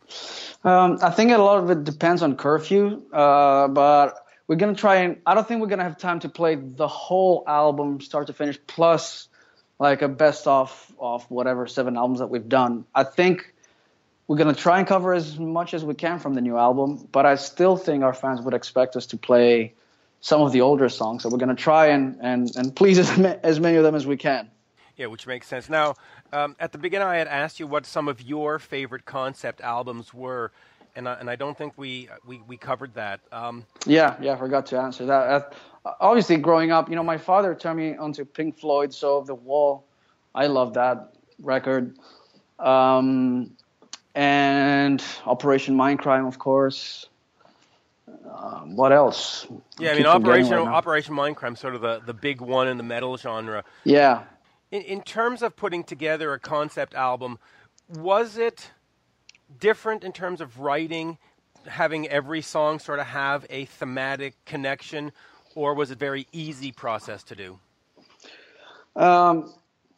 Um, 0.64 1.00
I 1.02 1.10
think 1.10 1.32
a 1.32 1.38
lot 1.38 1.64
of 1.64 1.70
it 1.70 1.84
depends 1.84 2.22
on 2.22 2.36
curfew, 2.36 3.02
uh, 3.12 3.68
but 3.68 4.26
we're 4.48 4.56
gonna 4.56 4.76
try 4.76 4.98
and 4.98 5.22
I 5.26 5.34
don't 5.34 5.48
think 5.48 5.62
we're 5.62 5.68
gonna 5.68 5.84
have 5.84 5.98
time 5.98 6.20
to 6.22 6.30
play 6.30 6.56
the 6.56 6.88
whole 6.88 7.44
album 7.48 8.02
start 8.02 8.28
to 8.28 8.34
finish 8.34 8.60
plus 8.68 9.30
like 9.80 10.02
a 10.02 10.08
best 10.08 10.48
of 10.48 10.94
of 11.00 11.24
whatever 11.32 11.68
seven 11.68 11.98
albums 11.98 12.20
that 12.20 12.28
we've 12.28 12.50
done. 12.50 12.86
I 12.94 13.04
think 13.04 13.54
we're 14.32 14.38
going 14.38 14.56
to 14.56 14.62
try 14.62 14.80
and 14.80 14.88
cover 14.88 15.14
as 15.14 15.38
much 15.38 15.74
as 15.74 15.84
we 15.84 15.94
can 15.94 16.18
from 16.18 16.36
the 16.36 16.40
new 16.40 16.56
album, 16.56 17.06
but 17.12 17.26
I 17.26 17.36
still 17.36 17.76
think 17.76 18.02
our 18.02 18.14
fans 18.14 18.42
would 18.42 18.54
expect 18.54 18.96
us 18.96 19.06
to 19.08 19.18
play 19.18 19.74
some 20.22 20.40
of 20.40 20.54
the 20.54 20.62
older 20.62 20.88
songs. 20.88 21.24
So 21.24 21.30
we're 21.30 21.38
going 21.38 21.54
to 21.54 21.62
try 21.62 21.88
and, 21.88 22.18
and, 22.22 22.50
and 22.56 22.74
please 22.74 22.98
as, 22.98 23.10
as 23.44 23.60
many 23.60 23.76
of 23.76 23.84
them 23.84 23.94
as 23.94 24.08
we 24.08 24.16
can. 24.16 24.50
Yeah, 24.96 25.08
which 25.08 25.28
makes 25.28 25.48
sense. 25.48 25.70
Now, 25.70 25.96
um, 26.32 26.56
at 26.62 26.72
the 26.72 26.78
beginning, 26.78 27.10
I 27.10 27.18
had 27.18 27.28
asked 27.28 27.60
you 27.60 27.68
what 27.68 27.86
some 27.86 28.08
of 28.08 28.22
your 28.22 28.58
favorite 28.58 29.04
concept 29.04 29.60
albums 29.60 30.14
were, 30.14 30.54
and 30.96 31.10
I, 31.10 31.16
and 31.16 31.30
I 31.30 31.36
don't 31.36 31.58
think 31.58 31.74
we 31.76 32.08
we, 32.26 32.42
we 32.48 32.56
covered 32.56 32.94
that. 32.94 33.20
Um, 33.34 33.66
yeah, 33.86 34.16
yeah, 34.22 34.32
I 34.32 34.38
forgot 34.38 34.66
to 34.68 34.80
answer 34.80 35.08
that. 35.08 35.54
Uh, 35.86 35.92
obviously, 36.00 36.38
growing 36.38 36.72
up, 36.72 36.88
you 36.88 36.96
know, 36.96 37.04
my 37.04 37.18
father 37.18 37.54
turned 37.54 37.80
me 37.80 37.98
onto 37.98 38.24
Pink 38.24 38.58
Floyd, 38.58 38.94
so 38.94 39.26
the 39.28 39.36
Wall. 39.36 39.84
I 40.34 40.48
love 40.48 40.76
that 40.76 41.16
record. 41.42 41.98
Um, 42.60 43.58
and 44.16 45.04
Operation 45.26 45.76
Mindcrime, 45.76 46.28
of 46.28 46.40
course. 46.40 47.08
Um, 48.08 48.76
what 48.76 48.92
else? 48.92 49.48
Yeah, 49.80 49.92
I 49.92 49.96
mean, 49.96 50.06
Operation 50.06 50.52
right 50.52 50.68
Operation 50.68 51.16
Mindcrime, 51.16 51.58
sort 51.58 51.76
of 51.76 51.82
the, 51.82 52.02
the 52.06 52.14
big 52.14 52.42
one 52.42 52.68
in 52.68 52.78
the 52.78 52.84
metal 52.84 53.18
genre. 53.18 53.64
Yeah. 53.84 54.24
In, 54.72 54.82
in 54.84 55.02
terms 55.02 55.42
of 55.42 55.56
putting 55.56 55.84
together 55.84 56.34
a 56.34 56.40
concept 56.40 56.94
album, 56.94 57.40
was 57.90 58.38
it 58.38 58.72
different 59.60 60.04
in 60.04 60.12
terms 60.12 60.42
of 60.42 60.60
writing, 60.60 61.18
having 61.68 62.08
every 62.08 62.42
song 62.42 62.80
sort 62.80 63.00
of 63.00 63.08
have 63.08 63.46
a 63.50 63.66
thematic 63.66 64.36
connection, 64.46 65.12
or 65.56 65.74
was 65.74 65.92
it 65.92 66.00
very 66.00 66.28
easy 66.32 66.72
process 66.72 67.24
to 67.24 67.36
do? 67.36 67.60
Um, 68.96 69.54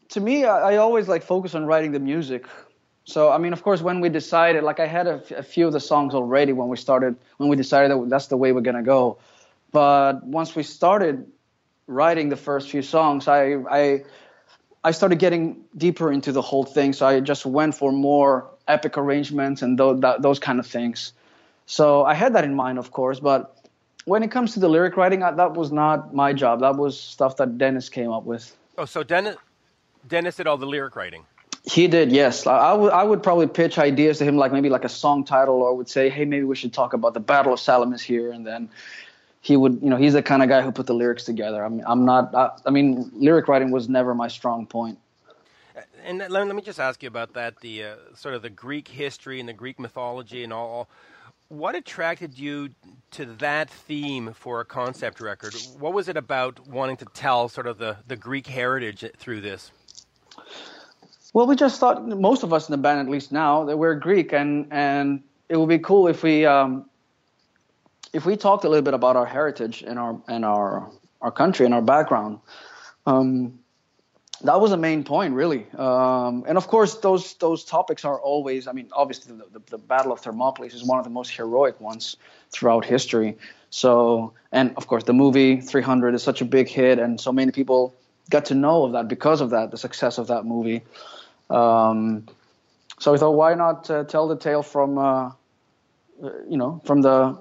to 0.10 0.20
me, 0.20 0.46
I, 0.46 0.74
I 0.74 0.76
always 0.78 1.08
like 1.08 1.24
focus 1.24 1.56
on 1.56 1.66
writing 1.66 1.92
the 1.92 2.00
music 2.00 2.46
so 3.06 3.32
I 3.32 3.38
mean, 3.38 3.54
of 3.54 3.64
course, 3.64 3.82
when 3.82 4.00
we 4.00 4.10
decided, 4.10 4.64
like 4.64 4.80
I 4.80 4.88
had 4.88 5.08
a, 5.08 5.16
f- 5.16 5.32
a 5.32 5.44
few 5.44 5.68
of 5.68 5.74
the 5.74 5.80
songs 5.80 6.14
already 6.14 6.54
when 6.54 6.70
we 6.70 6.78
started, 6.78 7.16
when 7.38 7.50
we 7.50 7.56
decided 7.56 7.92
that 7.92 8.10
that's 8.10 8.28
the 8.28 8.38
way 8.38 8.52
we're 8.52 8.62
gonna 8.62 8.84
go. 8.84 9.18
But 9.72 10.24
once 10.24 10.56
we 10.56 10.64
started 10.64 11.26
writing 11.88 12.30
the 12.30 12.38
first 12.38 12.70
few 12.70 12.82
songs, 12.82 13.28
I 13.28 13.56
I 13.70 14.04
I 14.84 14.92
started 14.92 15.20
getting 15.20 15.64
deeper 15.76 16.12
into 16.12 16.32
the 16.32 16.42
whole 16.42 16.64
thing. 16.64 16.94
So 16.94 17.06
I 17.06 17.20
just 17.20 17.46
went 17.46 17.76
for 17.76 17.92
more 17.92 18.50
epic 18.68 18.98
arrangements 18.98 19.62
and 19.62 19.78
th- 19.78 20.00
that, 20.02 20.22
those 20.22 20.40
kind 20.40 20.60
of 20.60 20.68
things. 20.68 21.14
So 21.66 22.04
I 22.06 22.14
had 22.14 22.34
that 22.36 22.44
in 22.44 22.56
mind, 22.56 22.78
of 22.78 22.92
course. 22.92 23.20
But 23.20 23.58
when 24.06 24.24
it 24.24 24.32
comes 24.32 24.54
to 24.54 24.60
the 24.60 24.68
lyric 24.70 24.98
writing, 24.98 25.24
I, 25.24 25.32
that 25.32 25.54
was 25.54 25.72
not 25.72 26.14
my 26.14 26.34
job. 26.34 26.60
That 26.62 26.76
was 26.76 27.00
stuff 27.00 27.38
that 27.38 27.58
Dennis 27.58 27.90
came 27.90 28.12
up 28.12 28.24
with. 28.24 28.56
Oh, 28.78 28.86
so 28.86 29.04
Dennis 29.04 29.38
Dennis 30.08 30.36
did 30.36 30.48
all 30.48 30.58
the 30.58 30.66
lyric 30.66 30.96
writing. 30.96 31.26
He 31.64 31.88
did, 31.88 32.12
yes. 32.12 32.46
I 32.46 32.74
I 32.74 33.04
would 33.04 33.24
probably 33.24 33.48
pitch 33.48 33.78
ideas 33.78 34.18
to 34.18 34.26
him 34.26 34.36
like 34.36 34.52
maybe 34.52 34.70
like 34.70 34.84
a 34.84 34.90
song 34.90 35.24
title, 35.24 35.62
or 35.62 35.74
would 35.76 35.88
say, 35.88 36.10
hey, 36.10 36.26
maybe 36.26 36.44
we 36.44 36.56
should 36.56 36.74
talk 36.74 36.94
about 36.94 37.14
the 37.14 37.22
Battle 37.22 37.54
of 37.54 37.60
Salamis 37.60 38.02
here, 38.02 38.32
and 38.32 38.46
then 38.46 38.70
he 39.40 39.56
would, 39.56 39.82
you 39.82 39.90
know, 39.90 39.96
he's 39.96 40.14
the 40.14 40.22
kind 40.22 40.44
of 40.44 40.50
guy 40.50 40.62
who 40.62 40.72
put 40.72 40.88
the 40.88 40.94
lyrics 40.94 41.24
together. 41.24 41.64
I 41.64 41.70
mean, 41.70 41.84
I'm 41.88 42.04
not. 42.04 42.36
I, 42.36 42.52
I 42.66 42.70
mean, 42.70 43.10
lyric 43.14 43.48
writing 43.48 43.72
was 43.72 43.88
never 43.88 44.14
my 44.14 44.28
strong 44.28 44.66
point. 44.66 45.00
And 46.06 46.18
let, 46.18 46.32
let 46.32 46.54
me 46.54 46.62
just 46.62 46.82
ask 46.82 47.02
you 47.02 47.08
about 47.08 47.34
that 47.34 47.62
the 47.62 47.84
uh, 47.84 47.96
sort 48.14 48.36
of 48.36 48.42
the 48.42 48.50
Greek 48.50 48.90
history 48.90 49.40
and 49.40 49.48
the 49.48 49.54
Greek 49.54 49.80
mythology 49.80 50.44
and 50.44 50.52
all. 50.52 50.90
What 51.48 51.76
attracted 51.76 52.38
you 52.38 52.70
to 53.12 53.26
that 53.26 53.70
theme 53.70 54.34
for 54.34 54.60
a 54.60 54.66
concept 54.66 55.22
record? 55.22 55.54
What 55.78 55.94
was 55.94 56.10
it 56.10 56.18
about 56.18 56.68
wanting 56.68 56.98
to 56.98 57.06
tell 57.06 57.48
sort 57.48 57.68
of 57.68 57.78
the, 57.78 57.98
the 58.08 58.16
Greek 58.16 58.48
heritage 58.48 59.06
through 59.18 59.42
this? 59.42 59.72
Well, 61.34 61.48
we 61.48 61.56
just 61.56 61.80
thought 61.80 62.08
most 62.08 62.44
of 62.44 62.54
us 62.54 62.70
in 62.70 62.74
the 62.74 62.78
band, 62.78 63.00
at 63.00 63.10
least 63.10 63.32
now, 63.32 63.66
that 63.66 63.78
we're 63.78 63.96
Greek, 63.96 64.34
and 64.34 64.68
and 64.72 65.24
it 65.50 65.58
would 65.58 65.70
be 65.70 65.80
cool 65.80 66.08
if 66.08 66.22
we 66.22 66.46
um, 66.46 66.86
if 68.14 68.26
we 68.26 68.38
talked 68.38 68.64
a 68.66 68.70
little 68.70 68.84
bit 68.84 68.94
about 68.94 69.16
our 69.16 69.26
heritage 69.26 69.82
and 69.82 69.98
our 69.98 70.22
and 70.28 70.46
our 70.46 70.92
our 71.22 71.32
country 71.32 71.66
and 71.66 71.74
our 71.74 71.82
background. 71.82 72.40
Um, 73.08 73.60
that 74.44 74.60
was 74.60 74.72
the 74.72 74.78
main 74.78 75.04
point, 75.04 75.34
really. 75.34 75.66
Um, 75.78 76.44
and 76.48 76.58
of 76.58 76.68
course, 76.68 76.96
those 76.96 77.34
those 77.36 77.64
topics 77.64 78.06
are 78.06 78.20
always. 78.20 78.68
I 78.68 78.74
mean, 78.74 78.90
obviously, 78.92 79.36
the, 79.36 79.60
the, 79.60 79.62
the, 79.72 79.78
Battle 79.78 80.12
of 80.12 80.20
Thermopylae 80.20 80.68
is 80.68 80.84
one 80.84 81.00
of 81.00 81.04
the 81.04 81.10
most 81.10 81.32
heroic 81.32 81.80
ones 81.82 82.18
throughout 82.52 82.86
history. 82.86 83.38
So, 83.72 84.34
and 84.52 84.76
of 84.78 84.86
course, 84.86 85.06
the 85.06 85.14
movie 85.14 85.62
300 85.62 86.14
is 86.14 86.22
such 86.22 86.42
a 86.42 86.46
big 86.46 86.68
hit, 86.68 87.00
and 87.00 87.20
so 87.20 87.32
many 87.32 87.52
people 87.52 87.96
got 88.30 88.46
to 88.46 88.56
know 88.56 88.84
of 88.84 88.92
that 88.92 89.08
because 89.08 89.42
of 89.42 89.50
that, 89.50 89.72
the 89.72 89.78
success 89.78 90.20
of 90.20 90.28
that 90.28 90.46
movie. 90.46 90.84
Um, 91.54 92.26
so 93.00 93.12
we 93.12 93.18
thought, 93.18 93.32
why 93.32 93.54
not 93.54 93.90
uh, 93.90 94.04
tell 94.06 94.28
the 94.28 94.38
tale 94.38 94.64
from, 94.64 94.98
uh, 94.98 95.32
you 96.50 96.58
know, 96.58 96.82
from 96.86 97.02
the 97.02 97.38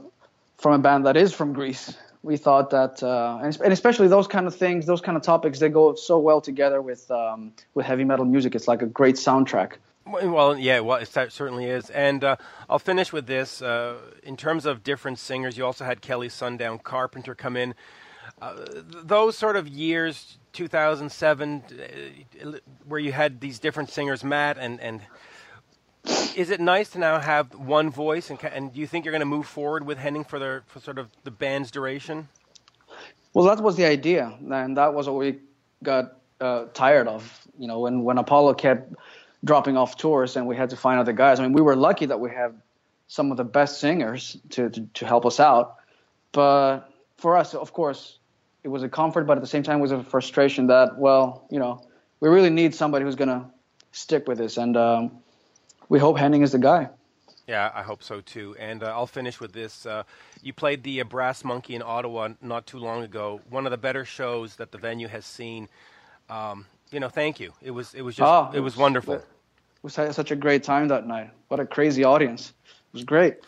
from 0.59 0.73
a 0.75 0.79
band 0.79 1.07
that 1.07 1.17
is 1.17 1.33
from 1.33 1.53
Greece? 1.53 1.97
we 2.23 2.37
thought 2.37 2.71
that, 2.71 3.03
uh, 3.03 3.41
and, 3.43 3.59
and 3.63 3.73
especially 3.73 4.09
those 4.09 4.29
kind 4.29 4.47
of 4.47 4.55
things, 4.55 4.87
those 4.87 5.01
kind 5.01 5.17
of 5.17 5.23
topics, 5.23 5.59
they 5.59 5.69
go 5.69 5.95
so 5.95 6.19
well 6.19 6.41
together 6.41 6.81
with 6.81 7.11
um, 7.11 7.53
with 7.75 7.85
heavy 7.85 8.05
metal 8.05 8.25
music. 8.25 8.55
It's 8.55 8.69
like 8.69 8.83
a 8.83 8.87
great 8.87 9.17
soundtrack. 9.17 9.75
Well, 10.05 10.59
yeah, 10.59 10.81
well, 10.81 10.99
it 10.99 11.09
certainly 11.09 11.67
is. 11.67 11.89
And 11.91 12.25
uh, 12.25 12.37
I'll 12.69 12.81
finish 12.81 13.13
with 13.13 13.27
this. 13.27 13.63
Uh, 13.63 13.99
in 14.25 14.37
terms 14.37 14.67
of 14.67 14.83
different 14.83 15.19
singers, 15.19 15.57
you 15.57 15.65
also 15.65 15.85
had 15.85 16.01
Kelly 16.01 16.29
Sundown 16.29 16.81
Carpenter 16.81 17.37
come 17.37 17.57
in. 17.57 17.75
Uh, 18.43 18.55
those 19.05 19.39
sort 19.39 19.55
of 19.55 19.69
years, 19.69 20.37
2007, 20.53 21.63
uh, 22.43 22.47
where 22.89 22.99
you 22.99 23.13
had 23.13 23.41
these 23.41 23.61
different 23.61 23.89
singers, 23.89 24.25
Matt 24.25 24.59
and 24.59 24.81
and 24.81 25.01
is 26.35 26.51
it 26.51 26.61
nice 26.61 26.91
to 26.91 26.99
now 26.99 27.21
have 27.21 27.55
one 27.55 27.89
voice? 27.89 28.31
And, 28.31 28.43
and 28.45 28.73
do 28.73 28.81
you 28.81 28.89
think 28.89 29.05
you're 29.05 29.13
going 29.13 29.21
to 29.21 29.27
move 29.27 29.47
forward 29.47 29.87
with 29.87 29.97
Henning 29.97 30.25
for 30.25 30.41
the 30.41 30.63
for 30.67 30.81
sort 30.81 30.99
of 30.99 31.09
the 31.23 31.31
band's 31.31 31.71
duration? 31.71 32.29
Well, 33.33 33.45
that 33.47 33.63
was 33.63 33.77
the 33.77 33.85
idea, 33.85 34.37
and 34.41 34.77
that 34.77 34.93
was 34.93 35.07
what 35.07 35.19
we 35.19 35.39
got 35.81 36.17
uh, 36.41 36.65
tired 36.75 37.07
of. 37.07 37.47
You 37.57 37.69
know, 37.69 37.79
when 37.79 38.03
when 38.03 38.19
Apollo 38.19 38.55
kept 38.55 38.93
dropping 39.45 39.77
off 39.77 39.97
tours 39.97 40.37
and 40.37 40.49
we 40.49 40.57
had 40.57 40.71
to 40.71 40.77
find 40.77 40.99
other 40.99 41.13
guys. 41.13 41.39
I 41.39 41.45
mean, 41.45 41.53
we 41.53 41.63
were 41.63 41.77
lucky 41.77 42.07
that 42.07 42.19
we 42.19 42.31
have 42.31 42.55
some 43.07 43.31
of 43.31 43.37
the 43.37 43.45
best 43.45 43.79
singers 43.79 44.37
to, 44.51 44.71
to, 44.71 44.89
to 44.95 45.07
help 45.07 45.27
us 45.27 45.39
out. 45.39 45.77
But 46.33 46.89
for 47.19 47.37
us, 47.37 47.55
of 47.55 47.73
course, 47.73 48.19
it 48.65 48.69
was 48.69 48.83
a 48.83 48.89
comfort, 48.89 49.27
but 49.27 49.37
at 49.37 49.41
the 49.41 49.49
same 49.49 49.63
time, 49.63 49.79
it 49.79 49.83
was 49.83 49.93
a 49.93 50.03
frustration 50.03 50.69
that, 50.69 50.97
well, 50.99 51.47
you 51.51 51.59
know, 51.59 51.83
we 52.21 52.29
really 52.29 52.51
need 52.51 52.75
somebody 52.75 53.05
who's 53.05 53.17
going 53.17 53.29
to 53.29 53.45
stick 53.93 54.29
with 54.29 54.39
this. 54.39 54.57
And 54.57 54.77
um, 54.77 55.19
we 55.89 55.99
hope 55.99 56.19
Henning 56.19 56.43
is 56.43 56.53
the 56.53 56.59
guy. 56.59 56.89
Yeah, 57.49 57.71
I 57.75 57.83
hope 57.83 58.03
so 58.03 58.21
too. 58.21 58.55
And 58.59 58.83
uh, 58.83 58.87
I'll 58.87 59.07
finish 59.07 59.41
with 59.41 59.53
this. 59.53 59.85
Uh, 59.85 60.05
you 60.43 60.53
played 60.53 60.85
the 60.85 61.01
uh, 61.01 61.05
Brass 61.05 61.43
Monkey 61.43 61.75
in 61.75 61.83
Ottawa 61.83 62.29
not 62.41 62.67
too 62.67 62.79
long 62.79 63.03
ago. 63.03 63.41
One 63.51 63.67
of 63.67 63.73
the 63.73 63.79
better 63.79 64.05
shows 64.05 64.57
that 64.57 64.71
the 64.71 64.79
venue 64.79 65.09
has 65.09 65.27
seen. 65.27 65.69
Um, 66.31 66.67
you 66.93 67.01
know, 67.01 67.09
thank 67.09 67.41
you. 67.41 67.53
It 67.61 67.73
was 67.73 67.95
it 67.95 68.03
was 68.03 68.15
just 68.15 68.27
oh, 68.27 68.51
it, 68.55 68.61
was, 68.61 68.75
was 68.75 68.81
wonderful. 68.81 69.15
It 69.15 69.25
was 69.83 69.95
such 69.95 70.31
a 70.31 70.37
great 70.37 70.63
time 70.63 70.89
that 70.89 71.07
night. 71.07 71.31
What 71.49 71.59
a 71.59 71.67
crazy 71.67 72.05
audience! 72.05 72.53
It 72.61 72.95
was 72.95 73.05
great. 73.05 73.39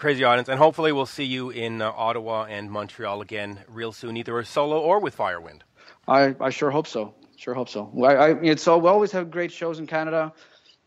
Crazy 0.00 0.24
audience, 0.24 0.48
and 0.48 0.58
hopefully 0.58 0.92
we'll 0.92 1.04
see 1.04 1.24
you 1.24 1.50
in 1.50 1.82
uh, 1.82 1.92
Ottawa 1.94 2.44
and 2.44 2.70
Montreal 2.70 3.20
again 3.20 3.58
real 3.68 3.92
soon, 3.92 4.16
either 4.16 4.42
solo 4.44 4.80
or 4.80 4.98
with 4.98 5.14
Firewind. 5.14 5.60
I, 6.08 6.34
I 6.40 6.48
sure 6.48 6.70
hope 6.70 6.86
so. 6.86 7.12
Sure 7.36 7.52
hope 7.52 7.68
so. 7.68 7.92
I, 8.02 8.14
I 8.14 8.28
it's 8.40 8.62
so 8.62 8.78
we 8.78 8.88
always 8.88 9.12
have 9.12 9.30
great 9.30 9.52
shows 9.52 9.78
in 9.78 9.86
Canada, 9.86 10.32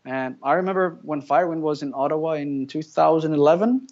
and 0.04 0.34
I 0.42 0.54
remember 0.54 0.98
when 1.02 1.22
Firewind 1.22 1.60
was 1.60 1.84
in 1.84 1.92
Ottawa 1.94 2.32
in 2.32 2.66
2011 2.66 3.86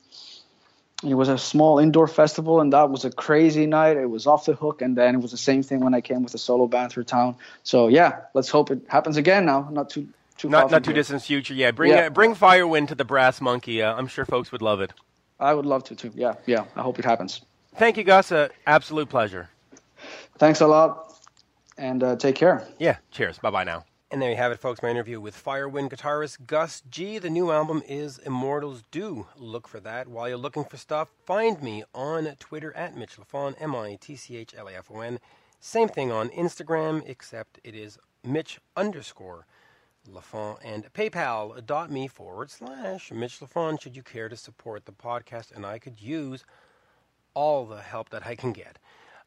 it 1.04 1.14
was 1.14 1.28
a 1.28 1.38
small 1.38 1.78
indoor 1.78 2.08
festival 2.08 2.60
and 2.60 2.72
that 2.72 2.90
was 2.90 3.04
a 3.04 3.10
crazy 3.10 3.66
night 3.66 3.96
it 3.96 4.10
was 4.10 4.26
off 4.26 4.46
the 4.46 4.54
hook 4.54 4.82
and 4.82 4.96
then 4.96 5.14
it 5.14 5.18
was 5.18 5.30
the 5.30 5.36
same 5.36 5.62
thing 5.62 5.80
when 5.80 5.94
i 5.94 6.00
came 6.00 6.22
with 6.22 6.32
a 6.34 6.38
solo 6.38 6.66
band 6.66 6.92
through 6.92 7.02
town 7.02 7.34
so 7.64 7.88
yeah 7.88 8.20
let's 8.34 8.48
hope 8.48 8.70
it 8.70 8.82
happens 8.88 9.16
again 9.16 9.44
now 9.44 9.68
not 9.72 9.90
too 9.90 10.06
too 10.36 10.48
not 10.48 10.70
not 10.70 10.84
too 10.84 10.92
distant 10.92 11.20
future 11.22 11.54
yeah 11.54 11.72
bring 11.72 11.90
yeah. 11.90 12.06
Uh, 12.06 12.10
bring 12.10 12.34
firewind 12.34 12.88
to 12.88 12.94
the 12.94 13.04
brass 13.04 13.40
monkey 13.40 13.82
uh, 13.82 13.92
i'm 13.94 14.06
sure 14.06 14.24
folks 14.24 14.52
would 14.52 14.62
love 14.62 14.80
it 14.80 14.92
i 15.40 15.52
would 15.54 15.66
love 15.66 15.84
to 15.84 15.94
too 15.94 16.12
yeah 16.14 16.34
yeah 16.46 16.64
i 16.76 16.82
hope 16.82 16.98
it 16.98 17.04
happens 17.04 17.42
thank 17.76 17.96
you 17.96 18.04
gus 18.04 18.32
uh, 18.32 18.48
absolute 18.66 19.08
pleasure 19.08 19.48
thanks 20.38 20.60
a 20.60 20.66
lot 20.66 21.14
and 21.78 22.02
uh, 22.02 22.16
take 22.16 22.34
care 22.34 22.66
yeah 22.78 22.96
cheers 23.10 23.38
bye 23.38 23.50
bye 23.50 23.64
now 23.64 23.84
and 24.12 24.20
there 24.20 24.28
you 24.28 24.36
have 24.36 24.52
it, 24.52 24.60
folks. 24.60 24.82
My 24.82 24.90
interview 24.90 25.22
with 25.22 25.42
Firewind 25.42 25.88
guitarist 25.88 26.46
Gus 26.46 26.82
G. 26.90 27.16
The 27.16 27.30
new 27.30 27.50
album 27.50 27.82
is 27.88 28.18
Immortals. 28.18 28.82
Do 28.90 29.26
look 29.38 29.66
for 29.66 29.80
that. 29.80 30.06
While 30.06 30.28
you're 30.28 30.36
looking 30.36 30.64
for 30.64 30.76
stuff, 30.76 31.08
find 31.24 31.62
me 31.62 31.82
on 31.94 32.36
Twitter 32.38 32.76
at 32.76 32.94
Mitch 32.94 33.16
Lafon, 33.16 33.54
M 33.58 33.74
I 33.74 33.96
T 33.98 34.14
C 34.16 34.36
H 34.36 34.54
L 34.54 34.68
A 34.68 34.74
F 34.74 34.90
O 34.90 35.00
N. 35.00 35.18
Same 35.60 35.88
thing 35.88 36.12
on 36.12 36.28
Instagram, 36.28 37.02
except 37.08 37.58
it 37.64 37.74
is 37.74 37.98
Mitch 38.22 38.60
underscore 38.76 39.46
Lafon 40.10 40.58
and 40.64 40.92
paypal.me 40.92 42.08
forward 42.08 42.50
slash 42.50 43.12
Mitch 43.12 43.40
Lafon 43.40 43.80
should 43.80 43.96
you 43.96 44.02
care 44.02 44.28
to 44.28 44.36
support 44.36 44.84
the 44.84 44.92
podcast. 44.92 45.54
And 45.54 45.64
I 45.64 45.78
could 45.78 46.00
use 46.00 46.44
all 47.34 47.66
the 47.66 47.80
help 47.80 48.10
that 48.10 48.26
I 48.26 48.34
can 48.34 48.52
get. 48.52 48.78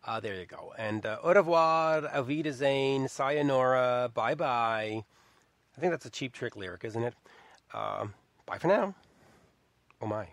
Uh, 0.05 0.19
there 0.19 0.35
you 0.35 0.45
go. 0.45 0.73
And 0.77 1.05
uh, 1.05 1.17
au 1.23 1.33
revoir, 1.33 2.07
auf 2.13 2.27
Wiedersehen, 2.27 3.07
sayonara, 3.07 4.11
bye 4.13 4.35
bye. 4.35 5.03
I 5.75 5.81
think 5.81 5.91
that's 5.91 6.05
a 6.05 6.11
cheap 6.11 6.33
trick 6.33 6.55
lyric, 6.55 6.83
isn't 6.83 7.03
it? 7.03 7.15
Uh, 7.73 8.07
bye 8.45 8.57
for 8.57 8.67
now. 8.67 8.93
Oh 10.01 10.07
my. 10.07 10.27